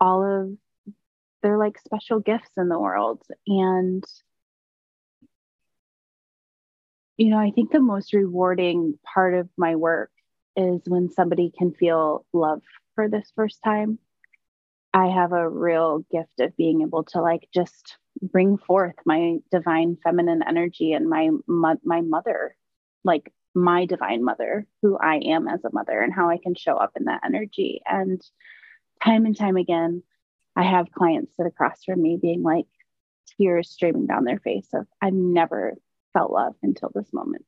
all 0.00 0.24
of 0.24 0.56
their 1.42 1.58
like 1.58 1.78
special 1.78 2.20
gifts 2.20 2.50
in 2.56 2.68
the 2.68 2.78
world 2.78 3.22
and 3.46 4.04
you 7.16 7.28
know 7.30 7.38
i 7.38 7.50
think 7.50 7.70
the 7.70 7.80
most 7.80 8.12
rewarding 8.12 8.98
part 9.04 9.34
of 9.34 9.48
my 9.56 9.76
work 9.76 10.10
is 10.56 10.80
when 10.86 11.08
somebody 11.10 11.52
can 11.56 11.72
feel 11.72 12.24
love 12.32 12.62
for 12.94 13.08
this 13.08 13.32
first 13.34 13.60
time 13.64 13.98
i 14.92 15.06
have 15.06 15.32
a 15.32 15.48
real 15.48 16.04
gift 16.10 16.40
of 16.40 16.56
being 16.56 16.82
able 16.82 17.04
to 17.04 17.20
like 17.20 17.48
just 17.54 17.96
bring 18.20 18.58
forth 18.58 18.94
my 19.06 19.36
divine 19.50 19.96
feminine 20.02 20.42
energy 20.46 20.92
and 20.92 21.08
my 21.08 21.30
my 21.46 22.00
mother 22.00 22.56
like 23.04 23.32
my 23.54 23.86
divine 23.86 24.24
mother, 24.24 24.66
who 24.82 24.96
I 24.96 25.16
am 25.16 25.48
as 25.48 25.64
a 25.64 25.72
mother, 25.72 26.00
and 26.00 26.12
how 26.12 26.30
I 26.30 26.38
can 26.38 26.54
show 26.54 26.76
up 26.76 26.92
in 26.96 27.04
that 27.04 27.22
energy. 27.24 27.80
And 27.86 28.20
time 29.02 29.26
and 29.26 29.36
time 29.36 29.56
again, 29.56 30.02
I 30.56 30.62
have 30.64 30.92
clients 30.92 31.36
sit 31.36 31.46
across 31.46 31.84
from 31.84 32.02
me 32.02 32.18
being 32.20 32.42
like 32.42 32.66
tears 33.38 33.70
streaming 33.70 34.06
down 34.06 34.24
their 34.24 34.38
face 34.38 34.68
of 34.74 34.86
I've 35.00 35.14
never 35.14 35.74
felt 36.12 36.32
love 36.32 36.54
until 36.62 36.90
this 36.94 37.12
moment. 37.12 37.46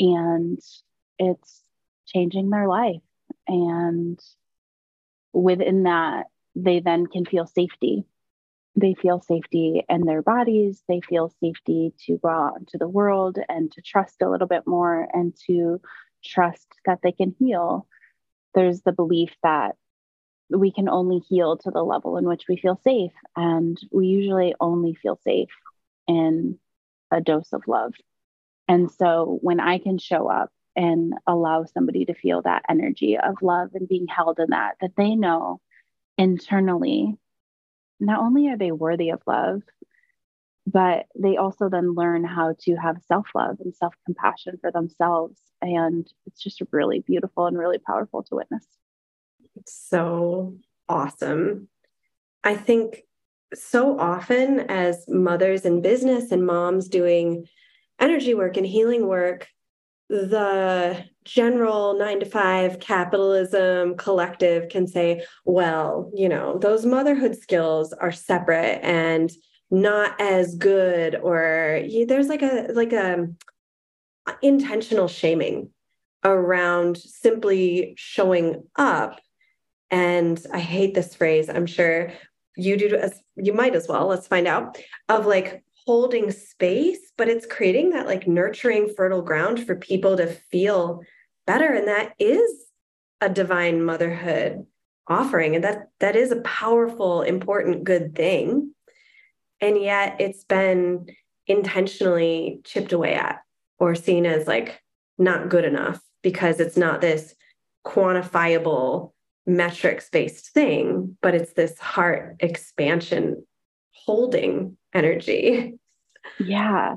And 0.00 0.58
it's 1.18 1.62
changing 2.06 2.50
their 2.50 2.68
life. 2.68 3.00
And 3.48 4.20
within 5.32 5.84
that, 5.84 6.26
they 6.54 6.80
then 6.80 7.06
can 7.06 7.24
feel 7.24 7.46
safety 7.46 8.04
they 8.76 8.94
feel 8.94 9.20
safety 9.20 9.84
in 9.88 10.02
their 10.02 10.22
bodies. 10.22 10.82
They 10.88 11.00
feel 11.00 11.32
safety 11.40 11.92
to 12.06 12.18
go 12.18 12.28
out 12.28 12.58
into 12.58 12.78
the 12.78 12.88
world 12.88 13.38
and 13.48 13.70
to 13.72 13.82
trust 13.82 14.20
a 14.20 14.28
little 14.28 14.48
bit 14.48 14.66
more 14.66 15.06
and 15.12 15.34
to 15.46 15.80
trust 16.24 16.66
that 16.84 17.00
they 17.02 17.12
can 17.12 17.34
heal. 17.38 17.86
There's 18.54 18.82
the 18.82 18.92
belief 18.92 19.30
that 19.42 19.76
we 20.50 20.72
can 20.72 20.88
only 20.88 21.18
heal 21.18 21.56
to 21.58 21.70
the 21.70 21.82
level 21.82 22.16
in 22.16 22.26
which 22.26 22.44
we 22.48 22.56
feel 22.56 22.78
safe. 22.82 23.12
And 23.36 23.78
we 23.90 24.06
usually 24.06 24.54
only 24.60 24.94
feel 24.94 25.18
safe 25.24 25.50
in 26.06 26.58
a 27.10 27.20
dose 27.20 27.52
of 27.52 27.62
love. 27.66 27.94
And 28.68 28.90
so 28.90 29.38
when 29.42 29.60
I 29.60 29.78
can 29.78 29.98
show 29.98 30.28
up 30.28 30.50
and 30.76 31.14
allow 31.26 31.64
somebody 31.64 32.04
to 32.06 32.14
feel 32.14 32.42
that 32.42 32.64
energy 32.68 33.16
of 33.16 33.42
love 33.42 33.70
and 33.74 33.88
being 33.88 34.06
held 34.06 34.38
in 34.38 34.50
that, 34.50 34.76
that 34.80 34.96
they 34.96 35.14
know 35.14 35.60
internally 36.18 37.16
not 38.00 38.20
only 38.20 38.48
are 38.48 38.56
they 38.56 38.72
worthy 38.72 39.10
of 39.10 39.22
love, 39.26 39.62
but 40.66 41.06
they 41.14 41.36
also 41.36 41.68
then 41.68 41.94
learn 41.94 42.24
how 42.24 42.54
to 42.60 42.74
have 42.76 43.02
self 43.06 43.26
love 43.34 43.58
and 43.60 43.74
self 43.74 43.94
compassion 44.04 44.58
for 44.60 44.72
themselves. 44.72 45.38
And 45.60 46.10
it's 46.26 46.42
just 46.42 46.62
really 46.72 47.00
beautiful 47.00 47.46
and 47.46 47.56
really 47.56 47.78
powerful 47.78 48.22
to 48.24 48.36
witness. 48.36 48.66
So 49.66 50.56
awesome. 50.88 51.68
I 52.42 52.54
think 52.54 53.02
so 53.54 53.98
often 53.98 54.60
as 54.60 55.04
mothers 55.08 55.64
in 55.64 55.80
business 55.80 56.32
and 56.32 56.44
moms 56.44 56.88
doing 56.88 57.46
energy 58.00 58.34
work 58.34 58.56
and 58.56 58.66
healing 58.66 59.06
work, 59.06 59.48
the 60.08 61.04
general 61.24 61.98
nine 61.98 62.20
to 62.20 62.26
five 62.26 62.78
capitalism 62.78 63.96
collective 63.96 64.68
can 64.68 64.86
say, 64.86 65.24
well, 65.44 66.10
you 66.14 66.28
know, 66.28 66.58
those 66.58 66.84
motherhood 66.84 67.36
skills 67.36 67.92
are 67.92 68.12
separate 68.12 68.80
and 68.84 69.30
not 69.70 70.20
as 70.20 70.54
good, 70.56 71.16
or 71.16 71.82
there's 72.06 72.28
like 72.28 72.42
a 72.42 72.68
like 72.74 72.92
a 72.92 73.26
intentional 74.42 75.08
shaming 75.08 75.70
around 76.22 76.96
simply 76.96 77.94
showing 77.96 78.62
up. 78.76 79.20
And 79.94 80.44
I 80.52 80.58
hate 80.58 80.92
this 80.92 81.14
phrase. 81.14 81.48
I'm 81.48 81.66
sure 81.66 82.12
you 82.56 82.76
do 82.76 82.96
as 82.96 83.20
you 83.36 83.52
might 83.52 83.76
as 83.76 83.86
well. 83.86 84.08
Let's 84.08 84.26
find 84.26 84.48
out 84.48 84.76
of 85.08 85.24
like 85.24 85.62
holding 85.86 86.32
space, 86.32 87.12
but 87.16 87.28
it's 87.28 87.46
creating 87.46 87.90
that 87.90 88.08
like 88.08 88.26
nurturing, 88.26 88.92
fertile 88.96 89.22
ground 89.22 89.64
for 89.64 89.76
people 89.76 90.16
to 90.16 90.26
feel 90.26 91.02
better. 91.46 91.72
And 91.72 91.86
that 91.86 92.12
is 92.18 92.66
a 93.20 93.28
divine 93.28 93.84
motherhood 93.84 94.66
offering. 95.06 95.54
And 95.54 95.62
that 95.62 95.90
that 96.00 96.16
is 96.16 96.32
a 96.32 96.40
powerful, 96.40 97.22
important, 97.22 97.84
good 97.84 98.16
thing. 98.16 98.74
And 99.60 99.80
yet 99.80 100.16
it's 100.18 100.42
been 100.42 101.06
intentionally 101.46 102.62
chipped 102.64 102.92
away 102.92 103.14
at 103.14 103.42
or 103.78 103.94
seen 103.94 104.26
as 104.26 104.48
like 104.48 104.82
not 105.18 105.50
good 105.50 105.64
enough 105.64 106.00
because 106.20 106.58
it's 106.58 106.76
not 106.76 107.00
this 107.00 107.36
quantifiable 107.86 109.12
metrics 109.46 110.08
based 110.10 110.50
thing, 110.50 111.16
but 111.20 111.34
it's 111.34 111.52
this 111.52 111.78
heart 111.78 112.36
expansion 112.40 113.44
holding 113.92 114.76
energy. 114.92 115.78
Yeah. 116.38 116.96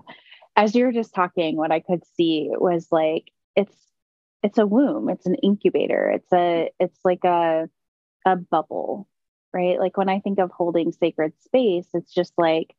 As 0.55 0.73
you 0.73 0.85
were 0.85 0.91
just 0.91 1.13
talking, 1.13 1.57
what 1.57 1.71
I 1.71 1.79
could 1.79 2.03
see 2.15 2.49
was 2.51 2.87
like 2.91 3.31
it's 3.55 3.75
it's 4.43 4.57
a 4.57 4.65
womb, 4.65 5.09
it's 5.09 5.25
an 5.25 5.35
incubator, 5.35 6.09
it's 6.09 6.31
a 6.33 6.71
it's 6.79 6.99
like 7.03 7.23
a 7.23 7.69
a 8.25 8.35
bubble, 8.35 9.07
right? 9.53 9.79
Like 9.79 9.97
when 9.97 10.09
I 10.09 10.19
think 10.19 10.39
of 10.39 10.51
holding 10.51 10.91
sacred 10.91 11.33
space, 11.43 11.87
it's 11.93 12.13
just 12.13 12.33
like 12.37 12.75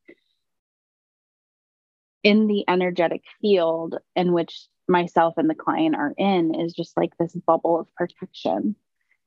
in 2.23 2.47
the 2.47 2.65
energetic 2.69 3.23
field 3.41 3.97
in 4.17 4.33
which 4.33 4.67
myself 4.89 5.35
and 5.37 5.49
the 5.49 5.55
client 5.55 5.95
are 5.95 6.15
in 6.17 6.55
is 6.55 6.73
just 6.73 6.97
like 6.97 7.13
this 7.19 7.35
bubble 7.35 7.81
of 7.81 7.95
protection. 7.95 8.75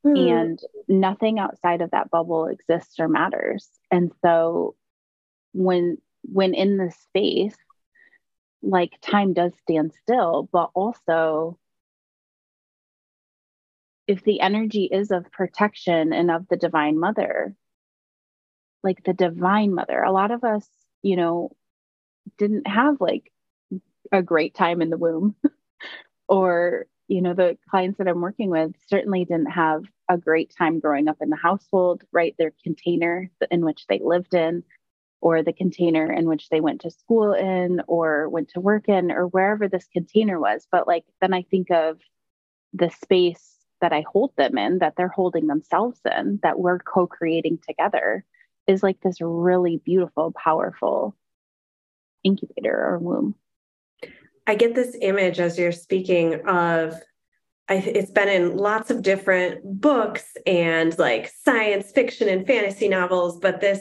Mm. 0.05 0.31
And 0.31 0.60
nothing 0.88 1.39
outside 1.39 1.81
of 1.81 1.91
that 1.91 2.10
bubble 2.10 2.48
exists 2.48 3.00
or 3.00 3.08
matters. 3.08 3.67
And 3.91 4.12
so 4.24 4.75
when 5.53 5.98
when 6.24 6.53
in 6.53 6.77
the 6.77 6.91
space, 6.91 7.55
like 8.62 8.91
time 9.01 9.34
does 9.34 9.53
stand 9.63 9.93
still, 10.03 10.50
but 10.51 10.72
also 10.74 11.58
if 14.08 14.24
the 14.24 14.41
energy 14.41 14.89
is 14.91 15.12
of 15.12 15.31
protection 15.31 16.13
and 16.13 16.29
of 16.31 16.48
the 16.50 16.58
divine 16.58 17.00
mother, 17.00 17.55
like 18.84 19.03
the 19.03 19.13
divine 19.13 19.74
mother, 19.74 20.01
a 20.01 20.12
lot 20.12 20.31
of 20.31 20.43
us, 20.43 20.67
you 21.01 21.15
know, 21.15 21.51
didn't 22.38 22.67
have 22.67 23.00
like 23.00 23.31
a 24.12 24.22
great 24.22 24.53
time 24.53 24.81
in 24.81 24.89
the 24.89 24.98
womb 24.98 25.36
or 26.27 26.88
you 27.12 27.22
know 27.22 27.34
the 27.34 27.58
clients 27.70 27.98
that 27.98 28.08
i'm 28.08 28.22
working 28.22 28.50
with 28.50 28.72
certainly 28.88 29.25
didn't 29.25 29.51
have 29.51 29.84
a 30.10 30.18
great 30.18 30.53
time 30.58 30.80
growing 30.80 31.08
up 31.08 31.18
in 31.22 31.30
the 31.30 31.36
household 31.36 32.03
right? 32.12 32.36
Their 32.38 32.53
container 32.63 33.30
in 33.50 33.65
which 33.65 33.86
they 33.88 34.00
lived 34.03 34.34
in 34.34 34.63
or 35.20 35.44
the 35.44 35.53
container 35.53 36.12
in 36.12 36.27
which 36.27 36.50
they 36.50 36.62
went 36.62 36.82
to 36.82 36.91
school 36.91 37.34
in 37.34 37.82
or 37.88 38.27
went 38.30 38.50
to 38.50 38.60
work 38.60 38.89
in 38.89 39.12
or 39.12 39.27
wherever 39.27 39.68
this 39.68 39.88
container 39.94 40.39
was. 40.39 40.68
But 40.72 40.88
like 40.88 41.06
then 41.20 41.34
i 41.34 41.44
think 41.44 41.70
of 41.72 42.00
the 42.74 42.89
space 42.89 43.58
that 43.82 43.91
i 43.94 44.03
hold 44.12 44.32
them 44.38 44.58
in 44.58 44.80
that 44.80 44.96
they're 44.96 45.08
holding 45.10 45.48
themselves 45.48 46.00
in 46.18 46.39
that 46.44 46.60
we're 46.60 46.80
co-creating 46.80 47.60
together 47.68 48.24
is 48.68 48.84
like 48.84 49.01
this 49.01 49.18
really 49.20 49.82
beautiful 49.84 50.32
powerful 50.32 51.15
incubator 52.24 52.74
or 52.74 53.00
womb 53.00 53.36
I 54.51 54.55
get 54.55 54.75
this 54.75 54.98
image 55.01 55.39
as 55.39 55.58
you're 55.58 55.72
speaking 55.72 56.46
of 56.46 56.93
I, 57.70 57.75
it's 57.75 58.12
been 58.12 58.27
in 58.27 58.58
lots 58.58 58.91
of 58.91 59.02
different 59.02 59.62
books 59.63 60.25
and 60.45 60.97
like 60.99 61.32
science 61.45 61.89
fiction 61.91 62.28
and 62.28 62.45
fantasy 62.45 62.89
novels, 62.89 63.39
but 63.39 63.62
this 63.62 63.80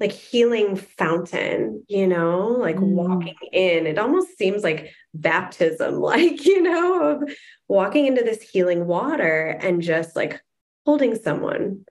like 0.00 0.12
healing 0.12 0.74
fountain, 0.74 1.84
you 1.86 2.06
know, 2.06 2.46
like 2.46 2.76
mm. 2.76 2.94
walking 2.94 3.34
in, 3.52 3.86
it 3.86 3.98
almost 3.98 4.38
seems 4.38 4.62
like 4.62 4.90
baptism, 5.12 5.96
like, 6.00 6.46
you 6.46 6.62
know, 6.62 7.02
of 7.02 7.30
walking 7.68 8.06
into 8.06 8.22
this 8.22 8.40
healing 8.40 8.86
water 8.86 9.58
and 9.60 9.82
just 9.82 10.16
like 10.16 10.40
holding 10.86 11.14
someone 11.14 11.84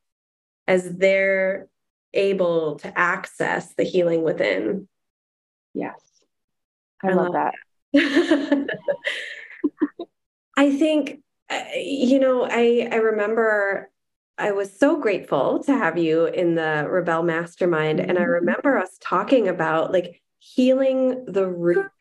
as 0.68 0.98
they're 0.98 1.68
able 2.16 2.80
to 2.80 2.98
access 2.98 3.76
the 3.76 3.84
healing 3.84 4.24
within. 4.24 4.88
Yes. 5.76 6.00
I, 7.04 7.10
I 7.10 7.14
love, 7.14 7.26
love 7.26 7.34
that. 7.34 7.54
I 10.58 10.78
think, 10.78 11.22
uh, 11.50 11.62
you 11.76 12.20
know, 12.20 12.44
I 12.44 12.88
I 12.92 12.96
remember 12.98 13.90
I 14.38 14.52
was 14.52 14.78
so 14.78 15.00
grateful 15.00 15.64
to 15.64 15.72
have 15.72 15.98
you 15.98 16.26
in 16.26 16.56
the 16.56 16.86
Rebel 16.90 17.24
Mastermind, 17.24 18.00
and 18.00 18.18
I 18.18 18.22
mm-hmm. 18.22 18.32
remember 18.32 18.78
us 18.78 18.98
talking 19.00 19.48
about 19.48 19.94
like 19.94 20.22
healing 20.40 21.26
the 21.26 21.48
root, 21.48 21.92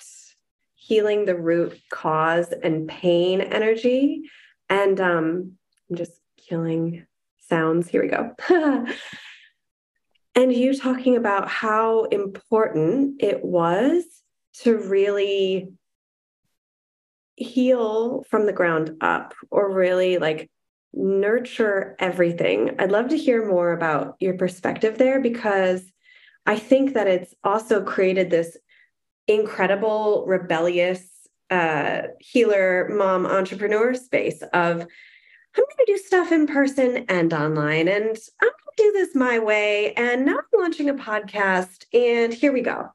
healing 0.74 1.26
the 1.26 1.36
root 1.36 1.80
cause 1.90 2.52
and 2.62 2.88
pain 2.88 3.40
energy, 3.40 4.22
and 4.68 5.00
um, 5.00 5.52
I'm 5.88 5.96
just 5.96 6.20
killing 6.48 7.06
sounds. 7.48 7.88
Here 7.88 8.02
we 8.02 8.08
go. 8.08 8.34
and 10.34 10.52
you 10.52 10.76
talking 10.76 11.16
about 11.16 11.48
how 11.48 12.04
important 12.04 13.22
it 13.22 13.44
was 13.44 14.04
to 14.62 14.76
really 14.76 15.72
heal 17.36 18.24
from 18.28 18.46
the 18.46 18.52
ground 18.52 18.96
up 19.00 19.34
or 19.50 19.72
really 19.72 20.18
like 20.18 20.50
nurture 20.92 21.96
everything. 21.98 22.76
I'd 22.78 22.92
love 22.92 23.08
to 23.08 23.16
hear 23.16 23.48
more 23.48 23.72
about 23.72 24.16
your 24.20 24.34
perspective 24.34 24.98
there 24.98 25.20
because 25.20 25.82
I 26.46 26.58
think 26.58 26.94
that 26.94 27.08
it's 27.08 27.34
also 27.42 27.82
created 27.82 28.30
this 28.30 28.56
incredible, 29.26 30.24
rebellious 30.26 31.02
uh, 31.50 32.02
healer, 32.20 32.88
mom, 32.90 33.26
entrepreneur 33.26 33.94
space 33.94 34.42
of 34.52 34.86
I'm 35.56 35.62
going 35.62 35.86
to 35.86 35.92
do 35.92 35.98
stuff 35.98 36.32
in 36.32 36.48
person 36.48 37.04
and 37.08 37.32
online, 37.32 37.86
and 37.86 38.06
I'm 38.42 38.48
going 38.48 38.76
to 38.76 38.82
do 38.82 38.92
this 38.92 39.14
my 39.14 39.38
way. 39.38 39.92
And 39.94 40.26
now 40.26 40.38
I'm 40.38 40.60
launching 40.60 40.90
a 40.90 40.94
podcast, 40.94 41.84
and 41.94 42.34
here 42.34 42.52
we 42.52 42.60
go. 42.60 42.88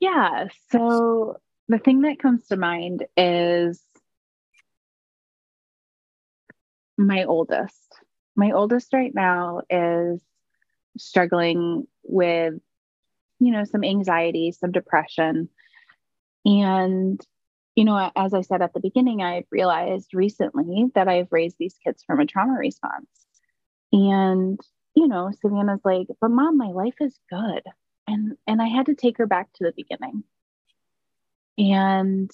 Yeah. 0.00 0.48
So 0.72 1.36
the 1.68 1.78
thing 1.78 2.02
that 2.02 2.18
comes 2.18 2.46
to 2.46 2.56
mind 2.56 3.04
is 3.16 3.82
my 6.96 7.24
oldest. 7.24 8.00
My 8.34 8.52
oldest 8.52 8.92
right 8.92 9.14
now 9.14 9.62
is 9.68 10.22
struggling 10.96 11.86
with, 12.02 12.54
you 13.40 13.52
know, 13.52 13.64
some 13.64 13.84
anxiety, 13.84 14.52
some 14.52 14.72
depression. 14.72 15.50
And, 16.44 17.20
you 17.76 17.84
know, 17.84 18.10
as 18.16 18.32
I 18.32 18.40
said 18.40 18.62
at 18.62 18.72
the 18.72 18.80
beginning, 18.80 19.22
I 19.22 19.44
realized 19.50 20.14
recently 20.14 20.86
that 20.94 21.08
I've 21.08 21.30
raised 21.30 21.56
these 21.58 21.76
kids 21.84 22.02
from 22.04 22.20
a 22.20 22.26
trauma 22.26 22.54
response. 22.54 23.06
And, 23.92 24.58
you 24.94 25.06
know, 25.06 25.30
Savannah's 25.40 25.84
like, 25.84 26.06
but 26.20 26.30
mom, 26.30 26.56
my 26.56 26.68
life 26.68 26.96
is 27.00 27.18
good. 27.30 27.62
And 28.06 28.36
and 28.46 28.62
I 28.62 28.68
had 28.68 28.86
to 28.86 28.94
take 28.94 29.18
her 29.18 29.26
back 29.26 29.52
to 29.54 29.64
the 29.64 29.72
beginning 29.76 30.24
and 31.58 32.30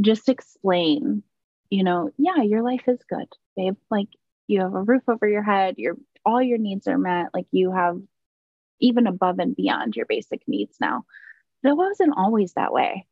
just 0.00 0.28
explain, 0.28 1.22
you 1.70 1.84
know, 1.84 2.10
yeah, 2.18 2.42
your 2.42 2.62
life 2.62 2.82
is 2.88 2.98
good, 3.08 3.28
babe. 3.56 3.76
Like 3.90 4.08
you 4.46 4.60
have 4.60 4.74
a 4.74 4.82
roof 4.82 5.02
over 5.08 5.28
your 5.28 5.42
head, 5.42 5.76
your 5.78 5.96
all 6.26 6.42
your 6.42 6.58
needs 6.58 6.86
are 6.88 6.98
met, 6.98 7.28
like 7.32 7.46
you 7.52 7.72
have 7.72 8.00
even 8.80 9.06
above 9.06 9.38
and 9.38 9.56
beyond 9.56 9.96
your 9.96 10.06
basic 10.06 10.46
needs 10.46 10.76
now. 10.80 11.04
But 11.62 11.70
it 11.70 11.76
wasn't 11.76 12.14
always 12.16 12.52
that 12.54 12.72
way. 12.72 13.06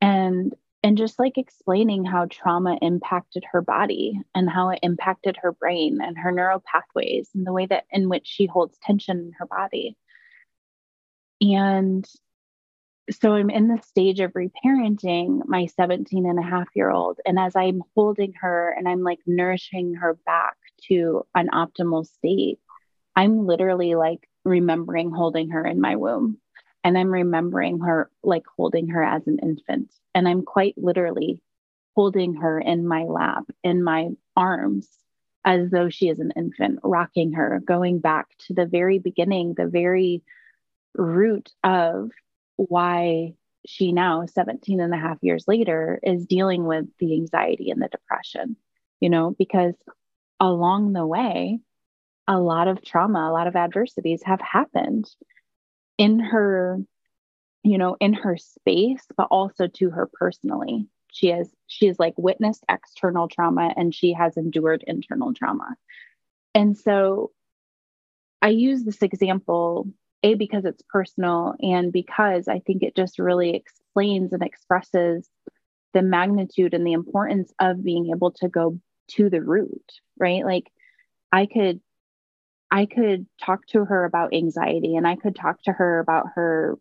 And 0.00 0.54
and 0.82 0.96
just 0.96 1.18
like 1.18 1.36
explaining 1.36 2.04
how 2.04 2.26
trauma 2.30 2.78
impacted 2.80 3.44
her 3.50 3.60
body 3.60 4.20
and 4.34 4.48
how 4.48 4.70
it 4.70 4.78
impacted 4.82 5.36
her 5.42 5.52
brain 5.52 5.98
and 6.00 6.16
her 6.16 6.30
neural 6.30 6.62
pathways 6.64 7.28
and 7.34 7.46
the 7.46 7.52
way 7.52 7.66
that 7.66 7.84
in 7.90 8.08
which 8.08 8.26
she 8.26 8.46
holds 8.46 8.78
tension 8.78 9.18
in 9.18 9.32
her 9.38 9.46
body. 9.46 9.96
And 11.40 12.06
so 13.10 13.34
I'm 13.34 13.50
in 13.50 13.68
the 13.68 13.80
stage 13.82 14.20
of 14.20 14.32
reparenting 14.32 15.40
my 15.46 15.66
17 15.66 16.26
and 16.26 16.38
a 16.38 16.42
half 16.42 16.68
year 16.74 16.90
old. 16.90 17.20
And 17.24 17.38
as 17.38 17.54
I'm 17.54 17.82
holding 17.94 18.32
her 18.40 18.74
and 18.76 18.88
I'm 18.88 19.02
like 19.02 19.20
nourishing 19.26 19.94
her 19.94 20.18
back 20.26 20.56
to 20.88 21.24
an 21.34 21.48
optimal 21.50 22.06
state, 22.06 22.58
I'm 23.14 23.46
literally 23.46 23.94
like 23.94 24.28
remembering 24.44 25.10
holding 25.10 25.50
her 25.50 25.64
in 25.64 25.80
my 25.80 25.96
womb. 25.96 26.38
And 26.82 26.96
I'm 26.98 27.10
remembering 27.10 27.80
her 27.80 28.10
like 28.22 28.44
holding 28.56 28.88
her 28.88 29.02
as 29.02 29.26
an 29.26 29.38
infant. 29.40 29.92
And 30.14 30.28
I'm 30.28 30.42
quite 30.42 30.74
literally 30.76 31.42
holding 31.94 32.34
her 32.34 32.60
in 32.60 32.86
my 32.86 33.04
lap, 33.04 33.44
in 33.64 33.82
my 33.82 34.10
arms, 34.36 34.88
as 35.44 35.70
though 35.70 35.88
she 35.88 36.08
is 36.08 36.18
an 36.18 36.32
infant, 36.36 36.80
rocking 36.82 37.32
her, 37.32 37.60
going 37.64 38.00
back 38.00 38.26
to 38.46 38.54
the 38.54 38.66
very 38.66 38.98
beginning, 38.98 39.54
the 39.54 39.66
very 39.66 40.22
root 40.94 41.50
of 41.64 42.10
why 42.56 43.34
she 43.66 43.92
now 43.92 44.24
17 44.26 44.80
and 44.80 44.94
a 44.94 44.98
half 44.98 45.18
years 45.22 45.44
later 45.48 45.98
is 46.02 46.26
dealing 46.26 46.64
with 46.64 46.86
the 46.98 47.14
anxiety 47.14 47.70
and 47.70 47.82
the 47.82 47.88
depression 47.88 48.56
you 49.00 49.10
know 49.10 49.34
because 49.38 49.74
along 50.40 50.92
the 50.92 51.06
way 51.06 51.58
a 52.28 52.38
lot 52.38 52.68
of 52.68 52.82
trauma 52.82 53.28
a 53.28 53.32
lot 53.32 53.46
of 53.46 53.56
adversities 53.56 54.22
have 54.24 54.40
happened 54.40 55.08
in 55.98 56.18
her 56.18 56.78
you 57.66 57.78
know 57.78 57.96
in 58.00 58.12
her 58.12 58.36
space 58.36 59.04
but 59.16 59.28
also 59.30 59.66
to 59.66 59.90
her 59.90 60.08
personally. 60.12 60.86
She 61.12 61.28
has 61.28 61.50
she 61.66 61.86
has 61.86 61.98
like 61.98 62.14
witnessed 62.16 62.64
external 62.68 63.28
trauma 63.28 63.72
and 63.76 63.94
she 63.94 64.12
has 64.12 64.36
endured 64.36 64.84
internal 64.86 65.34
trauma. 65.34 65.74
And 66.54 66.76
so 66.76 67.32
i 68.42 68.48
use 68.48 68.84
this 68.84 69.02
example 69.02 69.88
a 70.26 70.34
because 70.34 70.64
it's 70.64 70.82
personal 70.88 71.54
and 71.60 71.92
because 71.92 72.48
i 72.48 72.58
think 72.60 72.82
it 72.82 72.96
just 72.96 73.18
really 73.18 73.54
explains 73.54 74.32
and 74.32 74.42
expresses 74.42 75.28
the 75.94 76.02
magnitude 76.02 76.74
and 76.74 76.86
the 76.86 76.92
importance 76.92 77.52
of 77.58 77.82
being 77.82 78.10
able 78.10 78.30
to 78.30 78.48
go 78.48 78.78
to 79.08 79.30
the 79.30 79.42
root 79.42 79.92
right? 80.18 80.44
Like 80.44 80.70
i 81.32 81.46
could 81.46 81.80
i 82.70 82.86
could 82.86 83.26
talk 83.42 83.66
to 83.66 83.84
her 83.84 84.04
about 84.04 84.34
anxiety 84.34 84.96
and 84.96 85.06
i 85.06 85.16
could 85.16 85.36
talk 85.36 85.62
to 85.62 85.72
her 85.72 85.98
about 85.98 86.26
her 86.34 86.78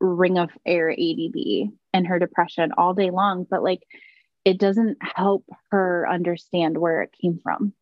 ring 0.00 0.38
of 0.38 0.50
air 0.66 0.90
ADD 0.90 1.70
and 1.92 2.06
her 2.06 2.18
depression 2.18 2.72
all 2.76 2.94
day 2.94 3.10
long 3.10 3.46
but 3.48 3.62
like 3.62 3.82
it 4.44 4.58
doesn't 4.58 4.98
help 5.00 5.44
her 5.70 6.06
understand 6.08 6.76
where 6.76 7.02
it 7.02 7.14
came 7.20 7.40
from. 7.42 7.72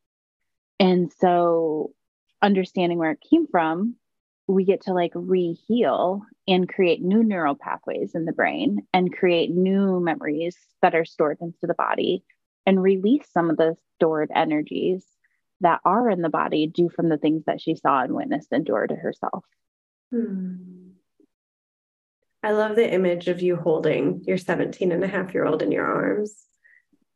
And 0.78 1.12
so 1.18 1.92
understanding 2.40 2.98
where 2.98 3.12
it 3.12 3.24
came 3.28 3.46
from 3.46 3.96
we 4.52 4.64
get 4.64 4.82
to 4.82 4.92
like 4.92 5.12
re-heal 5.14 6.22
and 6.46 6.68
create 6.68 7.02
new 7.02 7.22
neural 7.22 7.54
pathways 7.54 8.14
in 8.14 8.26
the 8.26 8.32
brain 8.32 8.86
and 8.92 9.16
create 9.16 9.50
new 9.50 9.98
memories 9.98 10.56
that 10.82 10.94
are 10.94 11.06
stored 11.06 11.38
into 11.40 11.58
the 11.62 11.74
body 11.74 12.22
and 12.66 12.82
release 12.82 13.26
some 13.32 13.48
of 13.48 13.56
the 13.56 13.76
stored 13.96 14.30
energies 14.34 15.06
that 15.62 15.80
are 15.84 16.10
in 16.10 16.20
the 16.20 16.28
body 16.28 16.66
due 16.66 16.90
from 16.90 17.08
the 17.08 17.16
things 17.16 17.44
that 17.46 17.60
she 17.60 17.74
saw 17.74 18.02
and 18.02 18.12
witnessed 18.14 18.52
endure 18.52 18.86
to 18.86 18.94
herself. 18.94 19.44
Hmm. 20.12 20.90
I 22.42 22.50
love 22.50 22.76
the 22.76 22.92
image 22.92 23.28
of 23.28 23.40
you 23.40 23.56
holding 23.56 24.22
your 24.26 24.36
17 24.36 24.92
and 24.92 25.02
a 25.02 25.08
half 25.08 25.32
year 25.32 25.46
old 25.46 25.62
in 25.62 25.72
your 25.72 25.86
arms 25.86 26.48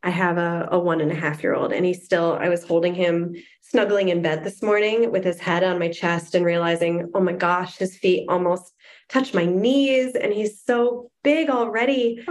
I 0.03 0.09
have 0.09 0.37
a, 0.37 0.67
a 0.71 0.79
one 0.79 1.01
and 1.01 1.11
a 1.11 1.15
half 1.15 1.43
year 1.43 1.55
old, 1.55 1.73
and 1.73 1.85
he's 1.85 2.03
still, 2.03 2.37
I 2.39 2.49
was 2.49 2.63
holding 2.63 2.93
him 2.93 3.35
snuggling 3.61 4.09
in 4.09 4.21
bed 4.21 4.43
this 4.43 4.61
morning 4.61 5.11
with 5.11 5.23
his 5.23 5.39
head 5.39 5.63
on 5.63 5.79
my 5.79 5.89
chest 5.89 6.35
and 6.35 6.45
realizing, 6.45 7.09
oh 7.13 7.19
my 7.19 7.33
gosh, 7.33 7.77
his 7.77 7.97
feet 7.97 8.25
almost 8.29 8.73
touch 9.09 9.33
my 9.33 9.45
knees, 9.45 10.15
and 10.15 10.31
he's 10.33 10.61
so 10.63 11.11
big 11.23 11.49
already. 11.49 12.23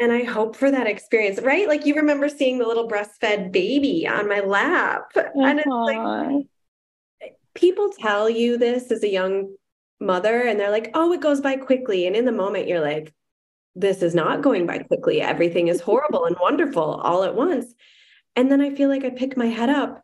And 0.00 0.12
I 0.12 0.22
hope 0.22 0.54
for 0.54 0.70
that 0.70 0.86
experience, 0.86 1.40
right? 1.40 1.66
Like 1.66 1.84
you 1.84 1.96
remember 1.96 2.28
seeing 2.28 2.58
the 2.58 2.68
little 2.68 2.88
breastfed 2.88 3.50
baby 3.50 4.06
on 4.06 4.28
my 4.28 4.38
lap. 4.38 5.10
And 5.16 5.58
it's 5.58 5.66
like 5.66 6.46
people 7.54 7.90
tell 7.98 8.30
you 8.30 8.58
this 8.58 8.92
as 8.92 9.02
a 9.02 9.08
young 9.10 9.56
mother, 10.00 10.42
and 10.42 10.58
they're 10.58 10.70
like, 10.70 10.92
oh, 10.94 11.12
it 11.12 11.20
goes 11.20 11.40
by 11.40 11.56
quickly. 11.56 12.06
And 12.06 12.14
in 12.14 12.24
the 12.24 12.32
moment, 12.32 12.68
you're 12.68 12.80
like, 12.80 13.12
this 13.74 14.02
is 14.02 14.14
not 14.14 14.42
going 14.42 14.66
by 14.66 14.78
quickly. 14.78 15.20
Everything 15.20 15.68
is 15.68 15.80
horrible 15.80 16.24
and 16.24 16.36
wonderful 16.40 16.82
all 16.82 17.24
at 17.24 17.34
once. 17.34 17.74
And 18.36 18.50
then 18.50 18.60
I 18.60 18.74
feel 18.74 18.88
like 18.88 19.04
I 19.04 19.10
pick 19.10 19.36
my 19.36 19.46
head 19.46 19.70
up 19.70 20.02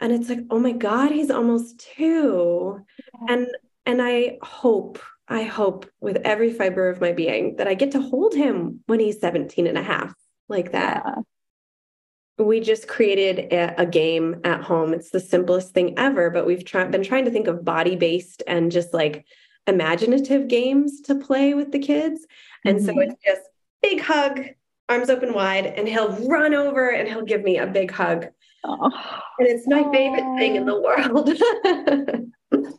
and 0.00 0.12
it's 0.12 0.28
like, 0.28 0.40
oh 0.50 0.58
my 0.58 0.72
God, 0.72 1.10
he's 1.10 1.30
almost 1.30 1.78
two. 1.96 2.80
Yeah. 2.98 3.34
And 3.34 3.48
and 3.86 4.02
I 4.02 4.38
hope, 4.42 4.98
I 5.28 5.44
hope 5.44 5.86
with 6.00 6.16
every 6.24 6.52
fiber 6.52 6.88
of 6.88 7.00
my 7.00 7.12
being 7.12 7.56
that 7.56 7.68
I 7.68 7.74
get 7.74 7.92
to 7.92 8.02
hold 8.02 8.34
him 8.34 8.80
when 8.86 8.98
he's 8.98 9.20
17 9.20 9.66
and 9.66 9.78
a 9.78 9.82
half, 9.82 10.12
like 10.48 10.72
that. 10.72 11.04
Yeah. 11.06 12.44
We 12.44 12.60
just 12.60 12.88
created 12.88 13.52
a, 13.52 13.82
a, 13.82 13.86
game 13.86 14.40
at 14.44 14.62
home. 14.62 14.92
It's 14.92 15.10
the 15.10 15.20
simplest 15.20 15.72
thing 15.72 15.98
ever, 15.98 16.28
but 16.28 16.46
we've 16.46 16.64
try- 16.64 16.84
been 16.84 17.04
trying 17.04 17.24
to 17.24 17.30
think 17.30 17.46
of 17.46 17.64
body 17.64 17.96
based 17.96 18.42
and 18.46 18.70
just 18.70 18.92
like 18.92 19.24
imaginative 19.66 20.48
games 20.48 21.00
to 21.02 21.14
play 21.14 21.54
with 21.54 21.72
the 21.72 21.78
kids. 21.78 22.26
And 22.64 22.78
mm-hmm. 22.78 22.86
so 22.86 23.00
it's 23.00 23.22
just 23.24 23.42
big 23.82 24.00
hug, 24.00 24.40
arms 24.88 25.10
open 25.10 25.32
wide, 25.32 25.66
and 25.66 25.88
he'll 25.88 26.12
run 26.28 26.54
over 26.54 26.90
and 26.90 27.08
he'll 27.08 27.24
give 27.24 27.42
me 27.42 27.58
a 27.58 27.66
big 27.66 27.90
hug. 27.90 28.26
Oh. 28.64 28.90
And 29.38 29.48
it's 29.48 29.66
my 29.66 29.82
favorite 29.92 30.24
oh. 30.24 30.38
thing 30.38 30.56
in 30.56 30.66
the 30.66 30.80
world. 30.80 31.30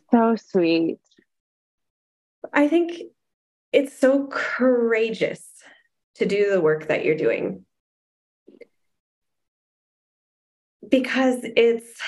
so 0.10 0.36
sweet. 0.36 0.98
I 2.52 2.68
think 2.68 3.02
it's 3.72 3.98
so 3.98 4.26
courageous 4.28 5.46
to 6.16 6.26
do 6.26 6.50
the 6.50 6.60
work 6.60 6.88
that 6.88 7.04
you're 7.04 7.16
doing 7.16 7.64
because 10.88 11.38
it's 11.42 12.00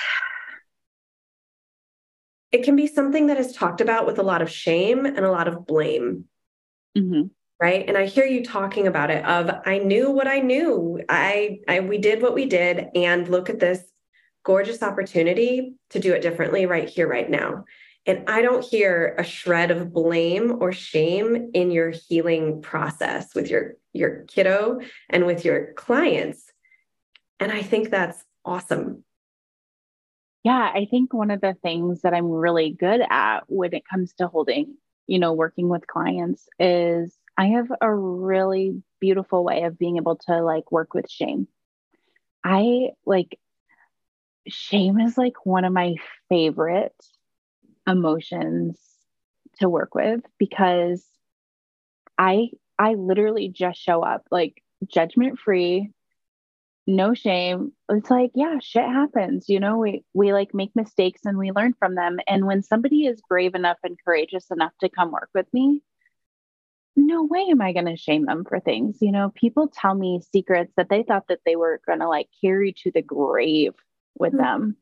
it 2.51 2.63
can 2.63 2.75
be 2.75 2.87
something 2.87 3.27
that 3.27 3.37
is 3.37 3.53
talked 3.53 3.81
about 3.81 4.05
with 4.05 4.19
a 4.19 4.23
lot 4.23 4.41
of 4.41 4.49
shame 4.49 5.05
and 5.05 5.19
a 5.19 5.31
lot 5.31 5.47
of 5.47 5.65
blame. 5.65 6.25
Mm-hmm. 6.97 7.27
Right. 7.59 7.87
And 7.87 7.97
I 7.97 8.07
hear 8.07 8.25
you 8.25 8.43
talking 8.43 8.87
about 8.87 9.11
it 9.11 9.23
of 9.23 9.51
I 9.65 9.77
knew 9.77 10.09
what 10.09 10.27
I 10.27 10.39
knew. 10.39 10.99
I, 11.07 11.59
I 11.67 11.79
we 11.81 11.99
did 11.99 12.21
what 12.21 12.33
we 12.33 12.47
did 12.47 12.87
and 12.95 13.27
look 13.27 13.49
at 13.49 13.59
this 13.59 13.83
gorgeous 14.43 14.81
opportunity 14.81 15.75
to 15.91 15.99
do 15.99 16.13
it 16.13 16.23
differently 16.23 16.65
right 16.65 16.89
here, 16.89 17.07
right 17.07 17.29
now. 17.29 17.65
And 18.07 18.27
I 18.27 18.41
don't 18.41 18.65
hear 18.65 19.15
a 19.19 19.23
shred 19.23 19.69
of 19.69 19.93
blame 19.93 20.57
or 20.59 20.71
shame 20.71 21.51
in 21.53 21.69
your 21.69 21.91
healing 21.91 22.63
process 22.63 23.35
with 23.35 23.47
your, 23.47 23.75
your 23.93 24.25
kiddo 24.27 24.79
and 25.07 25.27
with 25.27 25.45
your 25.45 25.73
clients. 25.73 26.51
And 27.39 27.51
I 27.51 27.61
think 27.61 27.91
that's 27.91 28.23
awesome. 28.43 29.03
Yeah, 30.43 30.71
I 30.73 30.87
think 30.89 31.13
one 31.13 31.31
of 31.31 31.41
the 31.41 31.55
things 31.61 32.01
that 32.01 32.13
I'm 32.13 32.29
really 32.29 32.71
good 32.71 33.01
at 33.09 33.41
when 33.47 33.73
it 33.73 33.83
comes 33.87 34.13
to 34.13 34.27
holding, 34.27 34.75
you 35.07 35.19
know, 35.19 35.33
working 35.33 35.69
with 35.69 35.85
clients 35.85 36.47
is 36.59 37.15
I 37.37 37.47
have 37.47 37.71
a 37.79 37.93
really 37.93 38.81
beautiful 38.99 39.43
way 39.43 39.63
of 39.63 39.77
being 39.77 39.97
able 39.97 40.15
to 40.27 40.43
like 40.43 40.71
work 40.71 40.93
with 40.93 41.09
shame. 41.09 41.47
I 42.43 42.89
like 43.05 43.39
shame 44.47 44.99
is 44.99 45.17
like 45.17 45.45
one 45.45 45.65
of 45.65 45.73
my 45.73 45.95
favorite 46.29 46.95
emotions 47.87 48.79
to 49.59 49.69
work 49.69 49.93
with 49.93 50.21
because 50.39 51.05
I 52.17 52.51
I 52.79 52.93
literally 52.95 53.49
just 53.49 53.79
show 53.79 54.01
up 54.01 54.25
like 54.31 54.61
judgment 54.87 55.39
free 55.39 55.91
no 56.91 57.13
shame. 57.13 57.71
It's 57.89 58.09
like 58.09 58.31
yeah 58.35 58.57
shit 58.61 58.85
happens 58.85 59.49
you 59.49 59.59
know 59.59 59.77
we 59.77 60.03
we 60.13 60.33
like 60.33 60.53
make 60.53 60.75
mistakes 60.75 61.21
and 61.25 61.37
we 61.37 61.51
learn 61.51 61.73
from 61.79 61.95
them. 61.95 62.19
And 62.27 62.45
when 62.45 62.61
somebody 62.61 63.05
is 63.05 63.21
brave 63.27 63.55
enough 63.55 63.77
and 63.83 63.97
courageous 64.03 64.51
enough 64.51 64.73
to 64.81 64.89
come 64.89 65.11
work 65.11 65.29
with 65.33 65.47
me 65.53 65.81
no 66.97 67.23
way 67.23 67.47
am 67.49 67.61
i 67.61 67.71
going 67.71 67.85
to 67.85 67.95
shame 67.95 68.25
them 68.25 68.43
for 68.47 68.59
things 68.59 68.97
you 69.01 69.11
know. 69.11 69.31
People 69.35 69.69
tell 69.69 69.95
me 69.95 70.21
secrets 70.33 70.73
that 70.77 70.89
they 70.89 71.03
thought 71.03 71.27
that 71.29 71.39
they 71.45 71.55
were 71.55 71.81
going 71.85 71.99
to 71.99 72.07
like 72.07 72.27
carry 72.41 72.73
to 72.83 72.91
the 72.91 73.01
grave 73.01 73.73
with 74.17 74.33
mm-hmm. 74.33 74.43
them. 74.43 74.77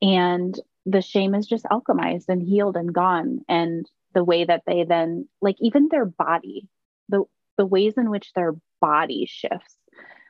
And 0.00 0.58
the 0.84 1.02
shame 1.02 1.34
is 1.34 1.46
just 1.46 1.64
alchemized 1.66 2.28
and 2.28 2.42
healed 2.42 2.76
and 2.76 2.92
gone. 2.92 3.42
And 3.48 3.88
the 4.14 4.24
way 4.24 4.44
that 4.44 4.62
they 4.66 4.84
then 4.84 5.28
like 5.40 5.56
even 5.60 5.88
their 5.90 6.04
body 6.04 6.68
the 7.08 7.24
the 7.56 7.66
ways 7.66 7.94
in 7.96 8.10
which 8.10 8.32
their 8.34 8.54
body 8.80 9.26
shifts. 9.26 9.76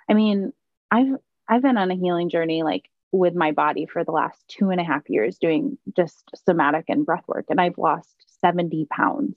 I 0.08 0.14
mean 0.14 0.52
I've 0.92 1.16
I've 1.48 1.62
been 1.62 1.78
on 1.78 1.90
a 1.90 1.96
healing 1.96 2.28
journey 2.28 2.62
like 2.62 2.88
with 3.12 3.34
my 3.34 3.52
body 3.52 3.86
for 3.86 4.04
the 4.04 4.12
last 4.12 4.42
two 4.48 4.70
and 4.70 4.80
a 4.80 4.84
half 4.84 5.02
years 5.08 5.38
doing 5.38 5.76
just 5.96 6.30
somatic 6.46 6.84
and 6.88 7.04
breath 7.04 7.24
work. 7.26 7.46
And 7.50 7.60
I've 7.60 7.76
lost 7.76 8.14
70 8.40 8.86
pounds 8.90 9.36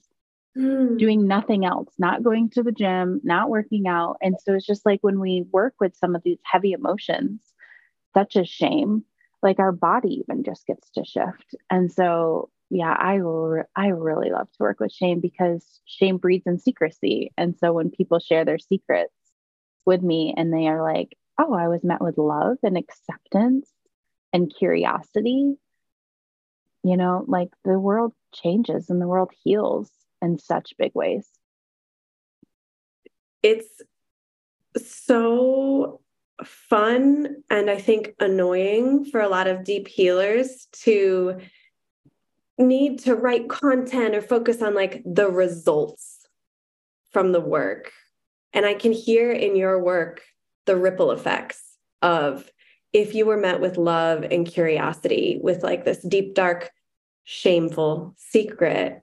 mm. 0.58 0.98
doing 0.98 1.28
nothing 1.28 1.66
else, 1.66 1.94
not 1.98 2.24
going 2.24 2.50
to 2.52 2.64
the 2.64 2.72
gym, 2.72 3.20
not 3.24 3.50
working 3.50 3.88
out. 3.88 4.18
And 4.22 4.36
so 4.42 4.54
it's 4.54 4.66
just 4.66 4.86
like 4.86 5.00
when 5.02 5.20
we 5.20 5.46
work 5.52 5.76
with 5.80 5.96
some 5.96 6.16
of 6.16 6.24
these 6.24 6.40
heavy 6.44 6.72
emotions, 6.72 7.42
such 8.14 8.38
as 8.38 8.48
shame, 8.48 9.04
like 9.44 9.60
our 9.60 9.74
body 9.74 10.24
even 10.26 10.44
just 10.44 10.66
gets 10.66 10.90
to 10.92 11.04
shift. 11.04 11.56
And 11.70 11.92
so, 11.92 12.50
yeah, 12.70 12.96
I, 12.98 13.16
re- 13.16 13.64
I 13.76 13.88
really 13.88 14.32
love 14.32 14.50
to 14.52 14.64
work 14.64 14.80
with 14.80 14.94
shame 14.94 15.20
because 15.20 15.82
shame 15.86 16.18
breeds 16.18 16.48
in 16.48 16.60
secrecy. 16.60 17.34
And 17.38 17.56
so 17.60 17.74
when 17.74 17.92
people 17.92 18.20
share 18.20 18.46
their 18.46 18.58
secrets 18.58 19.14
with 19.86 20.02
me 20.02 20.34
and 20.36 20.54
they 20.54 20.68
are 20.68 20.82
like, 20.82 21.18
oh, 21.38 21.54
I 21.54 21.68
was 21.68 21.84
met 21.84 22.02
with 22.02 22.18
love 22.18 22.58
and 22.64 22.78
acceptance 22.78 23.70
and 24.34 24.54
curiosity. 24.54 25.56
You 26.84 26.98
know, 26.98 27.26
like 27.28 27.50
the 27.64 27.80
world 27.80 28.14
changes 28.34 28.90
and 28.90 29.02
the 29.02 29.08
world 29.08 29.32
heals 29.44 29.92
in 30.22 30.40
such 30.40 30.74
big 30.78 30.92
ways. 30.94 31.28
It's 33.42 33.82
so 34.78 36.02
fun 36.44 37.44
and 37.50 37.70
I 37.70 37.78
think 37.78 38.14
annoying 38.20 39.06
for 39.06 39.22
a 39.22 39.30
lot 39.30 39.48
of 39.48 39.64
deep 39.64 39.88
healers 39.88 40.68
to 40.84 41.40
need 42.58 43.00
to 43.00 43.16
write 43.16 43.50
content 43.50 44.16
or 44.16 44.22
focus 44.22 44.62
on 44.62 44.76
like 44.76 45.02
the 45.06 45.30
results 45.30 46.28
from 47.12 47.32
the 47.32 47.42
work. 47.42 47.92
And 48.54 48.66
I 48.66 48.74
can 48.74 48.92
hear 48.92 49.32
in 49.32 49.56
your 49.56 49.82
work 49.82 50.22
the 50.66 50.76
ripple 50.76 51.12
effects 51.12 51.62
of 52.02 52.50
if 52.94 53.14
you 53.14 53.26
were 53.26 53.38
met 53.38 53.60
with 53.60 53.78
love 53.78 54.24
and 54.24 54.48
curiosity, 54.48 55.40
with 55.42 55.64
like 55.64 55.84
this 55.84 56.02
deep, 56.02 56.34
dark, 56.34 56.72
shameful 57.26 58.14
secret, 58.18 59.02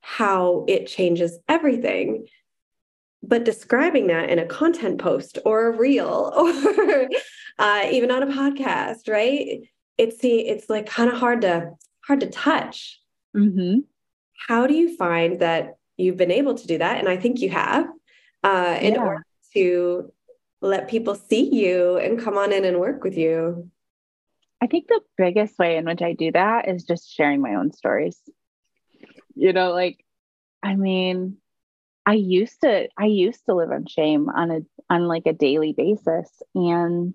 how 0.00 0.64
it 0.68 0.86
changes 0.86 1.38
everything. 1.48 2.26
But 3.22 3.44
describing 3.44 4.08
that 4.08 4.30
in 4.30 4.38
a 4.38 4.46
content 4.46 5.00
post 5.00 5.38
or 5.44 5.66
a 5.66 5.76
reel 5.76 6.32
or 6.76 7.08
uh, 7.58 7.88
even 7.90 8.10
on 8.10 8.22
a 8.22 8.26
podcast, 8.26 9.08
right? 9.08 9.60
It's 9.98 10.18
the 10.18 10.40
it's 10.40 10.68
like 10.68 10.86
kind 10.86 11.10
of 11.10 11.18
hard 11.18 11.42
to 11.42 11.70
hard 12.04 12.20
to 12.20 12.30
touch. 12.30 13.00
Mm-hmm. 13.36 13.80
How 14.46 14.66
do 14.66 14.74
you 14.74 14.96
find 14.96 15.40
that 15.40 15.76
you've 15.96 16.16
been 16.16 16.30
able 16.30 16.54
to 16.54 16.66
do 16.66 16.78
that? 16.78 16.98
And 16.98 17.08
I 17.08 17.16
think 17.16 17.40
you 17.40 17.50
have, 17.50 17.86
uh, 18.42 18.78
in 18.80 18.94
yeah. 18.94 19.00
order 19.00 19.26
to 19.54 20.12
let 20.62 20.88
people 20.88 21.14
see 21.14 21.54
you 21.54 21.98
and 21.98 22.20
come 22.20 22.38
on 22.38 22.52
in 22.52 22.64
and 22.64 22.78
work 22.78 23.04
with 23.04 23.18
you. 23.18 23.70
I 24.62 24.68
think 24.68 24.86
the 24.86 25.00
biggest 25.18 25.58
way 25.58 25.76
in 25.76 25.84
which 25.84 26.02
I 26.02 26.12
do 26.12 26.30
that 26.32 26.68
is 26.68 26.84
just 26.84 27.12
sharing 27.12 27.40
my 27.40 27.56
own 27.56 27.72
stories. 27.72 28.18
You 29.34 29.52
know, 29.52 29.72
like, 29.72 30.04
I 30.62 30.76
mean, 30.76 31.38
I 32.06 32.14
used 32.14 32.60
to 32.62 32.88
I 32.96 33.06
used 33.06 33.44
to 33.46 33.54
live 33.54 33.70
on 33.70 33.86
shame 33.86 34.28
on 34.28 34.50
a 34.50 34.60
on 34.88 35.06
like 35.06 35.26
a 35.26 35.32
daily 35.32 35.72
basis 35.72 36.30
and 36.54 37.14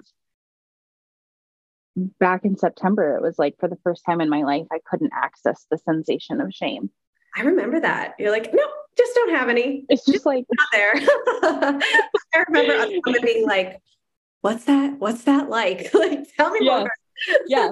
back 2.19 2.45
in 2.45 2.57
September 2.57 3.15
it 3.15 3.21
was 3.21 3.37
like 3.39 3.55
for 3.59 3.67
the 3.67 3.77
first 3.83 4.03
time 4.05 4.21
in 4.21 4.29
my 4.29 4.43
life 4.43 4.67
I 4.71 4.79
couldn't 4.85 5.11
access 5.13 5.65
the 5.69 5.77
sensation 5.77 6.39
of 6.39 6.53
shame. 6.53 6.89
I 7.35 7.41
remember 7.41 7.79
that. 7.81 8.15
You're 8.17 8.31
like, 8.31 8.53
no, 8.53 8.63
just 8.97 9.15
don't 9.15 9.35
have 9.35 9.49
any. 9.49 9.85
It's 9.89 10.05
just 10.05 10.25
like 10.25 10.45
not 10.49 10.67
there. 10.71 10.93
I 12.33 12.43
remember 12.47 12.77
someone 13.03 13.21
being 13.23 13.45
like, 13.45 13.81
what's 14.41 14.65
that? 14.65 14.99
What's 14.99 15.23
that 15.25 15.49
like? 15.49 15.93
like, 15.93 16.27
tell 16.35 16.51
me 16.51 16.59
yes. 16.61 16.79
more. 16.79 16.91
yeah. 17.47 17.71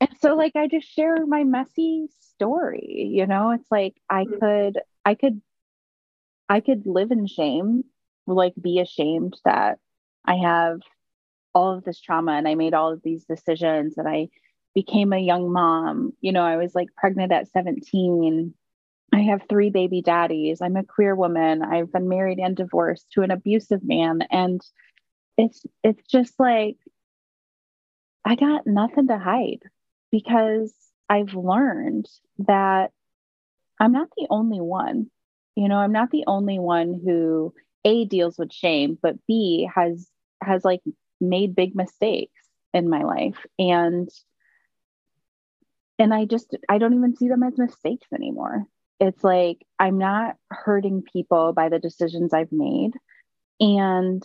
And 0.00 0.10
so 0.20 0.34
like 0.34 0.56
I 0.56 0.66
just 0.66 0.88
share 0.88 1.26
my 1.26 1.44
messy 1.44 2.08
story, 2.20 3.10
you 3.12 3.26
know, 3.26 3.50
it's 3.50 3.70
like 3.70 3.94
I 4.08 4.24
mm-hmm. 4.24 4.38
could, 4.38 4.78
I 5.04 5.14
could, 5.14 5.40
I 6.48 6.60
could 6.60 6.86
live 6.86 7.10
in 7.10 7.26
shame, 7.26 7.84
like 8.26 8.54
be 8.60 8.80
ashamed 8.80 9.36
that 9.44 9.78
I 10.24 10.36
have 10.36 10.80
all 11.54 11.72
of 11.72 11.84
this 11.84 12.00
trauma 12.00 12.32
and 12.32 12.48
I 12.48 12.54
made 12.54 12.74
all 12.74 12.92
of 12.92 13.02
these 13.02 13.24
decisions 13.24 13.98
and 13.98 14.08
I 14.08 14.28
became 14.74 15.12
a 15.12 15.18
young 15.18 15.52
mom. 15.52 16.12
You 16.20 16.32
know, 16.32 16.42
I 16.42 16.56
was 16.56 16.74
like 16.74 16.88
pregnant 16.96 17.32
at 17.32 17.48
17 17.48 18.54
I 19.12 19.20
have 19.20 19.42
three 19.48 19.70
baby 19.70 20.00
daddies. 20.00 20.62
I'm 20.62 20.76
a 20.76 20.84
queer 20.84 21.14
woman. 21.14 21.62
I've 21.62 21.92
been 21.92 22.08
married 22.08 22.38
and 22.38 22.56
divorced 22.56 23.06
to 23.12 23.22
an 23.22 23.30
abusive 23.30 23.84
man. 23.84 24.22
And 24.30 24.60
it's 25.36 25.62
it's 25.84 26.02
just 26.10 26.38
like 26.40 26.76
I 28.24 28.36
got 28.36 28.66
nothing 28.66 29.08
to 29.08 29.18
hide 29.18 29.62
because 30.10 30.72
I've 31.08 31.34
learned 31.34 32.08
that 32.38 32.90
I'm 33.78 33.92
not 33.92 34.08
the 34.16 34.26
only 34.30 34.60
one. 34.60 35.10
You 35.56 35.68
know, 35.68 35.76
I'm 35.76 35.92
not 35.92 36.10
the 36.10 36.24
only 36.26 36.58
one 36.58 36.98
who 37.04 37.52
A 37.84 38.06
deals 38.06 38.38
with 38.38 38.52
shame, 38.52 38.98
but 39.02 39.16
B 39.26 39.68
has 39.74 40.08
has 40.42 40.64
like 40.64 40.80
made 41.20 41.54
big 41.54 41.74
mistakes 41.74 42.40
in 42.72 42.88
my 42.88 43.02
life. 43.02 43.44
And 43.58 44.08
and 45.98 46.14
I 46.14 46.24
just 46.24 46.56
I 46.70 46.78
don't 46.78 46.94
even 46.94 47.14
see 47.14 47.28
them 47.28 47.42
as 47.42 47.58
mistakes 47.58 48.06
anymore 48.14 48.66
it's 49.02 49.24
like 49.24 49.66
I'm 49.80 49.98
not 49.98 50.36
hurting 50.48 51.02
people 51.02 51.52
by 51.52 51.68
the 51.68 51.80
decisions 51.80 52.32
I've 52.32 52.52
made. 52.52 52.92
And 53.58 54.22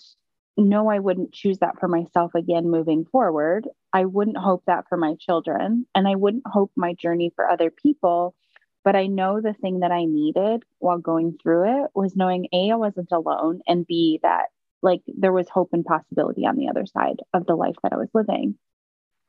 no, 0.56 0.88
I 0.88 1.00
wouldn't 1.00 1.34
choose 1.34 1.58
that 1.60 1.80
for 1.80 1.88
myself 1.88 2.36
again 2.36 2.70
moving 2.70 3.04
forward. 3.06 3.68
I 3.92 4.06
wouldn't 4.06 4.38
hope 4.38 4.64
that 4.68 4.86
for 4.88 4.96
my 4.96 5.16
children. 5.20 5.88
And 5.96 6.08
I 6.08 6.14
wouldn't 6.14 6.44
hope 6.46 6.72
my 6.76 6.94
journey 6.94 7.32
for 7.36 7.50
other 7.50 7.72
people. 7.72 8.36
But 8.84 8.96
I 8.96 9.08
know 9.08 9.42
the 9.42 9.54
thing 9.54 9.80
that 9.80 9.92
I 9.92 10.06
needed 10.06 10.62
while 10.78 11.00
going 11.00 11.40
through 11.42 11.84
it 11.84 11.92
was 11.96 12.16
knowing 12.16 12.48
A, 12.54 12.70
I 12.72 12.76
wasn't 12.76 13.12
alone, 13.12 13.62
and 13.68 13.86
B, 13.86 14.20
that 14.22 14.46
like 14.84 15.02
there 15.08 15.34
was 15.34 15.50
hope 15.50 15.70
and 15.74 15.84
possibility 15.84 16.46
on 16.46 16.56
the 16.56 16.70
other 16.70 16.86
side 16.86 17.18
of 17.34 17.48
the 17.48 17.56
life 17.56 17.76
that 17.82 17.94
I 17.94 17.98
was 17.98 18.10
living. 18.14 18.60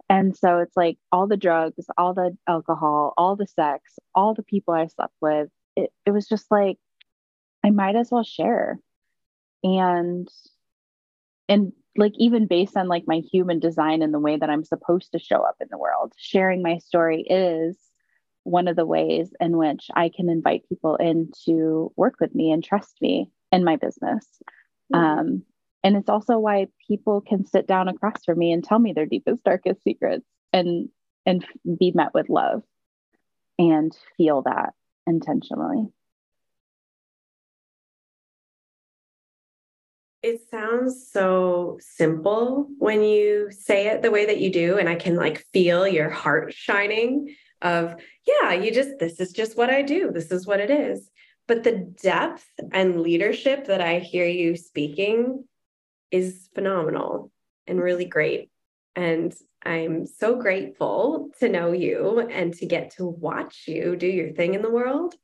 And 0.09 0.37
so 0.37 0.59
it's 0.59 0.77
like 0.77 0.99
all 1.13 1.27
the 1.27 1.37
drugs, 1.37 1.87
all 1.99 2.15
the 2.15 2.37
alcohol, 2.47 3.13
all 3.19 3.37
the 3.37 3.47
sex, 3.47 3.99
all 4.15 4.35
the 4.35 4.43
people 4.43 4.75
I 4.75 4.87
slept 4.87 5.15
with. 5.21 5.49
It, 5.77 5.93
it 6.07 6.11
was 6.13 6.27
just 6.27 6.51
like, 6.51 6.79
I 7.65 7.71
might 7.71 7.97
as 7.97 8.11
well 8.11 8.25
share. 8.25 8.79
And, 9.63 10.29
and 11.49 11.73
like, 11.97 12.15
even 12.17 12.47
based 12.47 12.77
on 12.77 12.89
like 12.89 13.05
my 13.07 13.19
human 13.31 13.59
design 13.59 14.03
and 14.03 14.15
the 14.15 14.19
way 14.19 14.37
that 14.37 14.49
I'm 14.49 14.65
supposed 14.65 15.13
to 15.13 15.19
show 15.19 15.43
up 15.43 15.57
in 15.61 15.69
the 15.71 15.79
world, 15.79 16.15
sharing 16.17 16.63
my 16.63 16.79
story 16.79 17.23
is 17.23 17.77
one 18.45 18.69
of 18.69 18.77
the 18.77 18.87
ways 18.87 19.35
in 19.41 19.59
which 19.59 19.91
I 19.95 20.09
can 20.09 20.31
invite 20.31 20.69
people 20.69 20.97
in 20.97 21.31
to 21.45 21.93
work 21.97 22.15
with 22.19 22.35
me 22.35 22.51
and 22.51 22.65
trust 22.65 22.97
me 23.03 23.31
in 23.53 23.63
my 23.63 23.77
business. 23.77 24.27
Mm-hmm. 24.95 25.05
Um, 25.05 25.43
and 25.85 25.97
it's 25.97 26.09
also 26.09 26.39
why 26.39 26.67
people 26.87 27.21
can 27.21 27.47
sit 27.47 27.67
down 27.67 27.89
across 27.89 28.25
from 28.25 28.39
me 28.39 28.53
and 28.53 28.65
tell 28.65 28.79
me 28.79 28.93
their 28.93 29.07
deepest 29.07 29.43
darkest 29.45 29.83
secrets 29.83 30.25
and 30.53 30.89
and 31.27 31.45
be 31.79 31.93
met 31.95 32.15
with 32.15 32.29
love 32.29 32.63
and 33.59 33.97
feel 34.17 34.43
that 34.43 34.73
intentionally. 35.07 35.89
It 40.23 40.41
sounds 40.51 41.09
so 41.11 41.79
simple 41.81 42.69
when 42.79 43.03
you 43.03 43.51
say 43.51 43.87
it 43.87 44.03
the 44.03 44.11
way 44.11 44.27
that 44.27 44.41
you 44.41 44.51
do 44.51 44.77
and 44.77 44.89
i 44.89 44.97
can 44.97 45.15
like 45.15 45.45
feel 45.53 45.87
your 45.87 46.11
heart 46.11 46.53
shining 46.53 47.37
of 47.63 47.95
yeah 48.27 48.53
you 48.53 48.73
just 48.73 48.99
this 48.99 49.21
is 49.21 49.33
just 49.33 49.57
what 49.57 49.71
i 49.71 49.83
do. 49.83 50.11
This 50.11 50.33
is 50.33 50.47
what 50.47 50.61
it 50.61 50.71
is. 50.71 51.09
But 51.47 51.63
the 51.63 51.95
depth 52.03 52.47
and 52.73 53.01
leadership 53.01 53.67
that 53.67 53.81
i 53.81 54.01
hear 54.01 54.27
you 54.27 54.57
speaking 54.57 55.45
is 56.11 56.49
phenomenal 56.55 57.31
and 57.67 57.81
really 57.81 58.05
great. 58.05 58.51
And 58.97 59.35
I'm 59.65 60.07
so 60.07 60.37
grateful 60.37 61.31
to 61.41 61.49
know 61.49 61.73
you 61.73 62.21
and 62.21 62.55
to 62.55 62.67
get 62.67 62.93
to 62.93 63.05
watch 63.05 63.65
you 63.67 63.97
do 63.97 64.07
your 64.07 64.33
thing 64.33 64.55
in 64.55 64.63
the 64.63 64.71
world. 64.71 65.15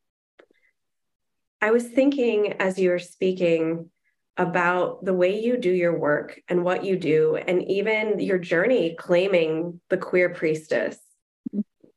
I 1.61 1.70
was 1.70 1.87
thinking 1.87 2.55
as 2.61 2.79
you 2.79 2.90
were 2.90 2.99
speaking 2.99 3.90
about 4.37 5.05
the 5.05 5.14
way 5.14 5.40
you 5.40 5.57
do 5.57 5.70
your 5.70 5.97
work 5.97 6.40
and 6.49 6.64
what 6.64 6.85
you 6.85 6.97
do, 6.97 7.37
and 7.37 7.62
even 7.70 8.18
your 8.18 8.38
journey 8.38 8.97
claiming 8.99 9.81
the 9.90 9.97
queer 9.97 10.29
priestess. 10.31 10.99
Mm-hmm. 11.55 11.88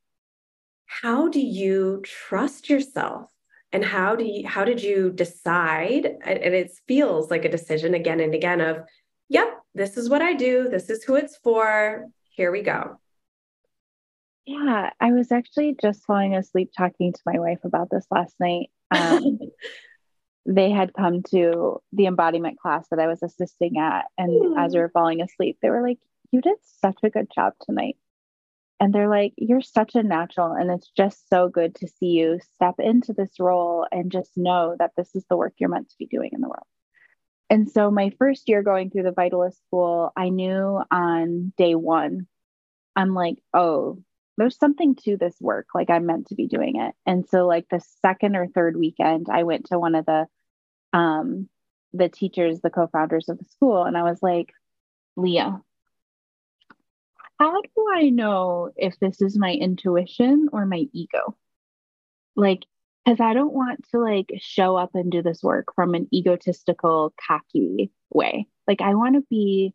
How 0.86 1.28
do 1.28 1.40
you 1.40 2.02
trust 2.04 2.70
yourself 2.70 3.30
and 3.72 3.84
how 3.84 4.16
do 4.16 4.24
you 4.24 4.46
how 4.46 4.64
did 4.64 4.82
you 4.82 5.10
decide 5.10 6.06
and 6.24 6.54
it 6.54 6.72
feels 6.86 7.30
like 7.30 7.44
a 7.44 7.50
decision 7.50 7.94
again 7.94 8.20
and 8.20 8.34
again 8.34 8.60
of 8.60 8.78
yep 9.28 9.48
this 9.74 9.96
is 9.96 10.08
what 10.08 10.22
i 10.22 10.34
do. 10.34 10.68
This 10.68 10.90
is 10.90 11.04
who 11.04 11.14
it's 11.14 11.36
for. 11.36 12.06
Here 12.30 12.50
we 12.50 12.62
go. 12.62 12.98
Yeah 14.46 14.90
i 15.00 15.12
was 15.12 15.30
actually 15.30 15.76
just 15.80 16.04
falling 16.04 16.34
asleep 16.34 16.70
talking 16.76 17.12
to 17.12 17.20
my 17.26 17.38
wife 17.38 17.60
about 17.64 17.90
this 17.90 18.06
last 18.10 18.34
night. 18.40 18.70
Um, 18.90 19.38
they 20.46 20.70
had 20.70 20.94
come 20.94 21.22
to 21.30 21.78
the 21.92 22.06
embodiment 22.06 22.58
class 22.58 22.86
that 22.90 22.98
i 22.98 23.06
was 23.06 23.22
assisting 23.22 23.78
at 23.78 24.06
and 24.16 24.30
mm. 24.30 24.58
as 24.58 24.72
we 24.72 24.80
were 24.80 24.88
falling 24.88 25.20
asleep 25.20 25.58
they 25.60 25.68
were 25.68 25.82
like 25.82 25.98
you 26.32 26.40
did 26.40 26.56
such 26.80 26.96
a 27.02 27.10
good 27.10 27.28
job 27.34 27.52
tonight 27.60 27.96
and 28.80 28.94
they're 28.94 29.08
like 29.08 29.32
you're 29.36 29.60
such 29.60 29.94
a 29.94 30.02
natural 30.02 30.52
and 30.52 30.70
it's 30.70 30.90
just 30.96 31.28
so 31.28 31.48
good 31.48 31.74
to 31.76 31.88
see 31.88 32.06
you 32.06 32.38
step 32.54 32.76
into 32.78 33.12
this 33.12 33.32
role 33.40 33.86
and 33.90 34.12
just 34.12 34.30
know 34.36 34.76
that 34.78 34.92
this 34.96 35.14
is 35.14 35.24
the 35.28 35.36
work 35.36 35.54
you're 35.58 35.68
meant 35.68 35.88
to 35.88 35.98
be 35.98 36.06
doing 36.06 36.30
in 36.32 36.40
the 36.40 36.48
world. 36.48 36.66
And 37.50 37.68
so 37.70 37.90
my 37.90 38.10
first 38.18 38.48
year 38.48 38.62
going 38.62 38.90
through 38.90 39.04
the 39.04 39.10
vitalist 39.10 39.56
school 39.66 40.12
i 40.16 40.28
knew 40.28 40.80
on 40.90 41.52
day 41.56 41.74
one 41.74 42.26
i'm 42.94 43.14
like 43.14 43.38
oh 43.54 43.98
there's 44.36 44.58
something 44.58 44.94
to 44.94 45.16
this 45.16 45.34
work 45.40 45.66
like 45.74 45.90
i'm 45.90 46.06
meant 46.06 46.28
to 46.28 46.34
be 46.34 46.46
doing 46.46 46.76
it. 46.76 46.94
And 47.06 47.26
so 47.28 47.46
like 47.46 47.66
the 47.70 47.80
second 48.02 48.36
or 48.36 48.46
third 48.46 48.76
weekend 48.76 49.28
i 49.30 49.42
went 49.42 49.66
to 49.66 49.78
one 49.78 49.94
of 49.94 50.06
the 50.06 50.26
um 50.92 51.48
the 51.94 52.08
teachers 52.08 52.60
the 52.60 52.70
co-founders 52.70 53.28
of 53.28 53.38
the 53.38 53.44
school 53.44 53.84
and 53.84 53.96
i 53.96 54.02
was 54.02 54.22
like 54.22 54.52
leah 55.16 55.60
how 57.38 57.60
do 57.60 57.86
I 57.94 58.10
know 58.10 58.70
if 58.76 58.98
this 58.98 59.22
is 59.22 59.38
my 59.38 59.52
intuition 59.52 60.48
or 60.52 60.66
my 60.66 60.86
ego? 60.92 61.36
Like, 62.36 62.64
because 63.04 63.20
I 63.20 63.32
don't 63.32 63.54
want 63.54 63.84
to 63.90 64.00
like 64.00 64.30
show 64.38 64.76
up 64.76 64.90
and 64.94 65.10
do 65.10 65.22
this 65.22 65.42
work 65.42 65.68
from 65.74 65.94
an 65.94 66.08
egotistical, 66.12 67.14
cocky 67.26 67.90
way. 68.10 68.48
Like, 68.66 68.80
I 68.80 68.94
want 68.94 69.14
to 69.14 69.24
be 69.30 69.72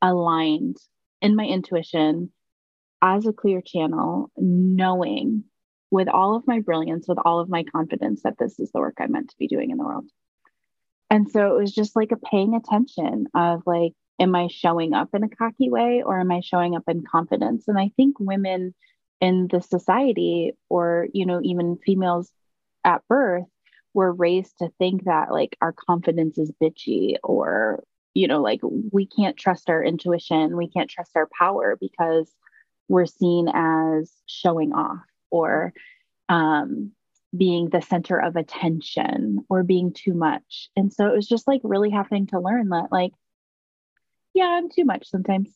aligned 0.00 0.78
in 1.20 1.36
my 1.36 1.44
intuition 1.44 2.32
as 3.00 3.26
a 3.26 3.32
clear 3.32 3.60
channel, 3.60 4.30
knowing 4.36 5.44
with 5.90 6.08
all 6.08 6.34
of 6.34 6.46
my 6.46 6.60
brilliance, 6.60 7.06
with 7.06 7.18
all 7.24 7.40
of 7.40 7.48
my 7.48 7.64
confidence 7.64 8.22
that 8.22 8.38
this 8.38 8.58
is 8.58 8.72
the 8.72 8.80
work 8.80 8.94
I'm 8.98 9.12
meant 9.12 9.28
to 9.30 9.36
be 9.38 9.48
doing 9.48 9.70
in 9.70 9.76
the 9.76 9.84
world. 9.84 10.06
And 11.10 11.30
so 11.30 11.54
it 11.54 11.60
was 11.60 11.72
just 11.72 11.94
like 11.94 12.10
a 12.10 12.16
paying 12.16 12.54
attention 12.54 13.26
of 13.34 13.62
like, 13.66 13.92
am 14.18 14.34
I 14.34 14.48
showing 14.48 14.94
up 14.94 15.10
in 15.14 15.24
a 15.24 15.28
cocky 15.28 15.70
way 15.70 16.02
or 16.04 16.20
am 16.20 16.30
I 16.30 16.40
showing 16.40 16.76
up 16.76 16.84
in 16.88 17.04
confidence? 17.04 17.68
And 17.68 17.78
I 17.78 17.90
think 17.96 18.18
women 18.20 18.74
in 19.20 19.48
the 19.50 19.60
society 19.60 20.52
or, 20.68 21.08
you 21.12 21.26
know, 21.26 21.40
even 21.42 21.78
females 21.84 22.30
at 22.84 23.06
birth 23.08 23.46
were 23.94 24.12
raised 24.12 24.58
to 24.58 24.70
think 24.78 25.04
that 25.04 25.30
like 25.30 25.56
our 25.60 25.72
confidence 25.72 26.38
is 26.38 26.52
bitchy 26.62 27.16
or, 27.22 27.84
you 28.14 28.26
know, 28.26 28.40
like 28.40 28.60
we 28.62 29.06
can't 29.06 29.36
trust 29.36 29.70
our 29.70 29.82
intuition, 29.82 30.56
we 30.56 30.68
can't 30.68 30.90
trust 30.90 31.12
our 31.14 31.28
power 31.38 31.76
because 31.80 32.30
we're 32.88 33.06
seen 33.06 33.48
as 33.52 34.12
showing 34.26 34.72
off 34.72 35.04
or 35.30 35.72
um, 36.28 36.92
being 37.36 37.70
the 37.70 37.80
center 37.80 38.18
of 38.18 38.36
attention 38.36 39.38
or 39.48 39.62
being 39.62 39.92
too 39.92 40.14
much. 40.14 40.68
And 40.76 40.92
so 40.92 41.06
it 41.06 41.16
was 41.16 41.28
just 41.28 41.48
like 41.48 41.60
really 41.64 41.90
having 41.90 42.26
to 42.28 42.40
learn 42.40 42.68
that, 42.70 42.88
like, 42.90 43.12
yeah, 44.34 44.46
I'm 44.46 44.70
too 44.70 44.84
much 44.84 45.08
sometimes. 45.08 45.50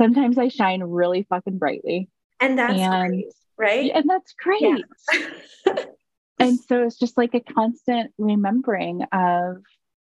Sometimes 0.00 0.38
I 0.38 0.48
shine 0.48 0.82
really 0.82 1.26
fucking 1.28 1.58
brightly. 1.58 2.08
And 2.40 2.58
that's 2.58 2.78
and, 2.78 3.08
great, 3.08 3.26
right? 3.58 3.90
And 3.94 4.08
that's 4.08 4.32
great. 4.34 4.62
Yeah. 4.62 5.84
and 6.38 6.58
so 6.60 6.84
it's 6.84 6.98
just 6.98 7.16
like 7.16 7.34
a 7.34 7.40
constant 7.40 8.12
remembering 8.16 9.02
of 9.12 9.62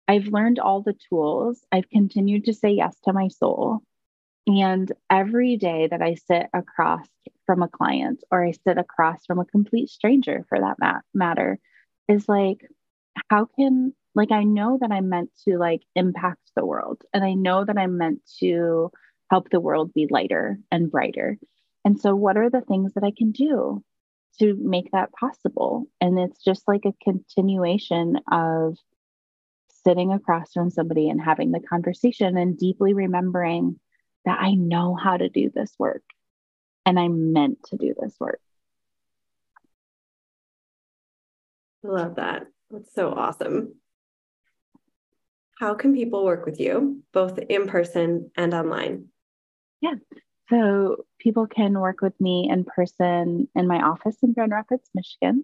I've 0.08 0.26
learned 0.28 0.58
all 0.58 0.82
the 0.82 0.96
tools. 1.08 1.60
I've 1.70 1.88
continued 1.90 2.46
to 2.46 2.54
say 2.54 2.70
yes 2.70 2.96
to 3.04 3.12
my 3.12 3.28
soul. 3.28 3.80
And 4.46 4.90
every 5.10 5.58
day 5.58 5.88
that 5.88 6.00
I 6.00 6.14
sit 6.14 6.46
across 6.54 7.06
from 7.44 7.62
a 7.62 7.68
client 7.68 8.24
or 8.30 8.44
I 8.44 8.52
sit 8.52 8.78
across 8.78 9.26
from 9.26 9.38
a 9.38 9.44
complete 9.44 9.90
stranger 9.90 10.46
for 10.48 10.58
that 10.58 10.78
mat- 10.78 11.04
matter 11.12 11.58
is 12.08 12.26
like, 12.26 12.66
how 13.28 13.46
can, 13.58 13.92
like, 14.14 14.32
I 14.32 14.44
know 14.44 14.78
that 14.80 14.90
I'm 14.90 15.08
meant 15.08 15.30
to 15.44 15.58
like 15.58 15.82
impact 15.94 16.40
the 16.56 16.66
world 16.66 17.02
and 17.12 17.24
I 17.24 17.34
know 17.34 17.64
that 17.64 17.78
I'm 17.78 17.98
meant 17.98 18.20
to 18.40 18.90
help 19.30 19.50
the 19.50 19.60
world 19.60 19.92
be 19.94 20.08
lighter 20.10 20.58
and 20.70 20.90
brighter. 20.90 21.38
And 21.84 22.00
so, 22.00 22.14
what 22.14 22.36
are 22.36 22.50
the 22.50 22.60
things 22.62 22.94
that 22.94 23.04
I 23.04 23.12
can 23.16 23.30
do 23.30 23.82
to 24.40 24.56
make 24.60 24.90
that 24.92 25.12
possible? 25.12 25.86
And 26.00 26.18
it's 26.18 26.42
just 26.42 26.66
like 26.66 26.84
a 26.84 27.04
continuation 27.04 28.18
of 28.30 28.76
sitting 29.84 30.12
across 30.12 30.52
from 30.52 30.70
somebody 30.70 31.08
and 31.08 31.20
having 31.20 31.50
the 31.50 31.60
conversation 31.60 32.36
and 32.36 32.58
deeply 32.58 32.94
remembering 32.94 33.78
that 34.24 34.38
I 34.40 34.54
know 34.54 34.94
how 34.94 35.16
to 35.16 35.28
do 35.28 35.50
this 35.54 35.72
work 35.78 36.02
and 36.84 36.98
I'm 36.98 37.32
meant 37.32 37.58
to 37.66 37.76
do 37.76 37.94
this 37.98 38.14
work. 38.18 38.40
I 41.84 41.88
love 41.88 42.16
that. 42.16 42.46
That's 42.70 42.92
so 42.94 43.12
awesome. 43.12 43.74
How 45.58 45.74
can 45.74 45.92
people 45.92 46.24
work 46.24 46.46
with 46.46 46.60
you, 46.60 47.02
both 47.12 47.36
in 47.38 47.66
person 47.66 48.30
and 48.36 48.54
online? 48.54 49.06
Yeah. 49.80 49.94
So 50.50 51.04
people 51.18 51.46
can 51.46 51.78
work 51.78 52.00
with 52.00 52.18
me 52.20 52.48
in 52.48 52.64
person 52.64 53.48
in 53.54 53.66
my 53.66 53.82
office 53.82 54.16
in 54.22 54.32
Grand 54.32 54.52
Rapids, 54.52 54.88
Michigan. 54.94 55.42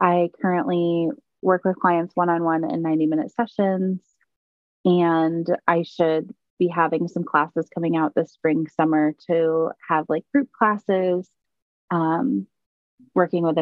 I 0.00 0.30
currently 0.40 1.10
work 1.42 1.64
with 1.64 1.76
clients 1.76 2.16
one 2.16 2.28
on 2.28 2.42
one 2.42 2.68
in 2.68 2.82
90 2.82 3.06
minute 3.06 3.32
sessions. 3.32 4.00
And 4.84 5.46
I 5.68 5.82
should 5.82 6.34
be 6.58 6.66
having 6.66 7.06
some 7.06 7.22
classes 7.22 7.68
coming 7.72 7.96
out 7.96 8.14
this 8.16 8.32
spring, 8.32 8.66
summer 8.66 9.14
to 9.28 9.70
have 9.88 10.06
like 10.08 10.24
group 10.32 10.50
classes, 10.50 11.30
um, 11.92 12.48
working 13.14 13.44
with 13.44 13.58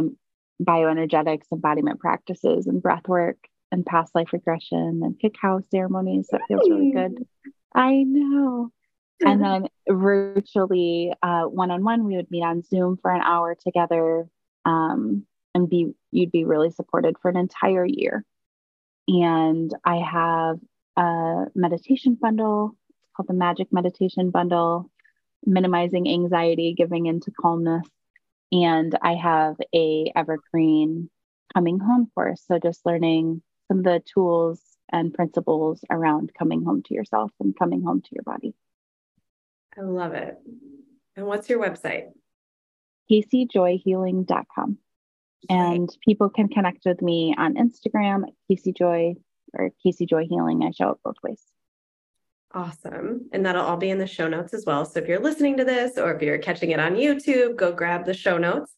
bioenergetics, 0.62 1.46
embodiment 1.52 2.00
practices, 2.00 2.66
and 2.66 2.82
breath 2.82 3.06
work, 3.06 3.38
and 3.72 3.86
past 3.86 4.14
life 4.14 4.32
regression, 4.32 5.00
and 5.02 5.18
cacao 5.18 5.60
ceremonies. 5.70 6.28
That 6.30 6.42
feels 6.48 6.68
really 6.68 6.92
good. 6.92 7.26
I 7.74 8.02
know. 8.02 8.70
And 9.24 9.42
then 9.44 9.68
virtually, 9.88 11.12
one 11.22 11.70
on 11.70 11.84
one, 11.84 12.04
we 12.04 12.16
would 12.16 12.30
meet 12.30 12.42
on 12.42 12.62
Zoom 12.62 12.98
for 13.00 13.10
an 13.10 13.22
hour 13.22 13.54
together, 13.54 14.28
um, 14.64 15.26
and 15.54 15.68
be 15.68 15.94
you'd 16.10 16.32
be 16.32 16.44
really 16.44 16.70
supported 16.70 17.16
for 17.20 17.30
an 17.30 17.36
entire 17.36 17.84
year. 17.84 18.24
And 19.08 19.74
I 19.84 19.96
have 19.96 20.58
a 20.96 21.46
meditation 21.54 22.14
bundle 22.20 22.76
called 23.16 23.28
the 23.28 23.34
Magic 23.34 23.68
Meditation 23.72 24.30
Bundle, 24.30 24.90
minimizing 25.44 26.08
anxiety, 26.08 26.74
giving 26.76 27.06
into 27.06 27.30
calmness. 27.30 27.86
And 28.52 28.96
I 29.00 29.14
have 29.14 29.56
a 29.74 30.12
evergreen 30.14 31.08
coming 31.54 31.78
home 31.78 32.10
course. 32.14 32.42
So 32.46 32.58
just 32.58 32.84
learning 32.84 33.42
the 33.78 34.02
tools 34.12 34.60
and 34.92 35.14
principles 35.14 35.84
around 35.90 36.32
coming 36.38 36.64
home 36.64 36.82
to 36.84 36.94
yourself 36.94 37.30
and 37.40 37.56
coming 37.56 37.82
home 37.82 38.02
to 38.02 38.08
your 38.12 38.24
body. 38.24 38.54
I 39.78 39.82
love 39.82 40.14
it. 40.14 40.36
And 41.16 41.26
what's 41.26 41.48
your 41.48 41.60
website? 41.60 42.08
KayceeJoyHealing.com. 43.10 44.78
And 45.48 45.88
people 46.04 46.28
can 46.28 46.48
connect 46.48 46.84
with 46.84 47.00
me 47.00 47.34
on 47.36 47.54
Instagram, 47.54 48.24
Kaycee 48.50 48.76
Joy 48.76 49.14
or 49.54 49.70
Kaycee 49.84 50.08
Joy 50.08 50.26
Healing. 50.28 50.62
I 50.62 50.70
show 50.70 50.90
up 50.90 51.00
both 51.04 51.16
ways. 51.22 51.42
Awesome. 52.52 53.28
And 53.32 53.46
that'll 53.46 53.64
all 53.64 53.76
be 53.76 53.90
in 53.90 53.98
the 53.98 54.06
show 54.06 54.28
notes 54.28 54.52
as 54.54 54.64
well. 54.66 54.84
So 54.84 54.98
if 55.00 55.08
you're 55.08 55.20
listening 55.20 55.56
to 55.58 55.64
this 55.64 55.98
or 55.98 56.12
if 56.12 56.20
you're 56.20 56.38
catching 56.38 56.70
it 56.70 56.80
on 56.80 56.96
YouTube, 56.96 57.56
go 57.56 57.72
grab 57.72 58.04
the 58.04 58.14
show 58.14 58.38
notes 58.38 58.74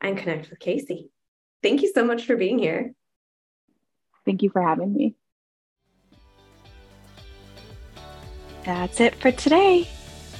and 0.00 0.16
connect 0.16 0.50
with 0.50 0.58
Kaycee. 0.58 1.08
Thank 1.62 1.82
you 1.82 1.92
so 1.94 2.04
much 2.04 2.24
for 2.24 2.36
being 2.36 2.58
here. 2.58 2.94
Thank 4.24 4.42
you 4.42 4.50
for 4.50 4.62
having 4.62 4.94
me. 4.94 5.14
That's 8.64 9.00
it 9.00 9.14
for 9.16 9.32
today. 9.32 9.88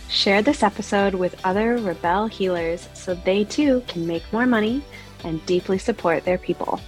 Share 0.09 0.43
this 0.43 0.63
episode 0.63 1.15
with 1.15 1.41
other 1.45 1.79
Rebel 1.79 2.27
healers 2.27 2.89
so 2.95 3.15
they 3.15 3.45
too 3.45 3.83
can 3.89 4.07
make 4.07 4.31
more 4.33 4.47
money 4.47 4.83
and 5.25 5.45
deeply 5.47 5.79
support 5.79 6.25
their 6.25 6.39
people. 6.39 6.81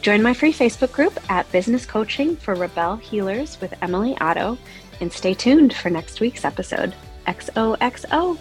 Join 0.00 0.22
my 0.22 0.32
free 0.32 0.52
Facebook 0.52 0.92
group 0.92 1.18
at 1.30 1.50
Business 1.52 1.84
Coaching 1.84 2.36
for 2.36 2.54
Rebel 2.54 2.96
Healers 2.96 3.60
with 3.60 3.74
Emily 3.82 4.16
Otto 4.20 4.56
and 5.00 5.12
stay 5.12 5.34
tuned 5.34 5.74
for 5.74 5.90
next 5.90 6.20
week's 6.20 6.44
episode. 6.44 6.94
XOXO. 7.26 8.38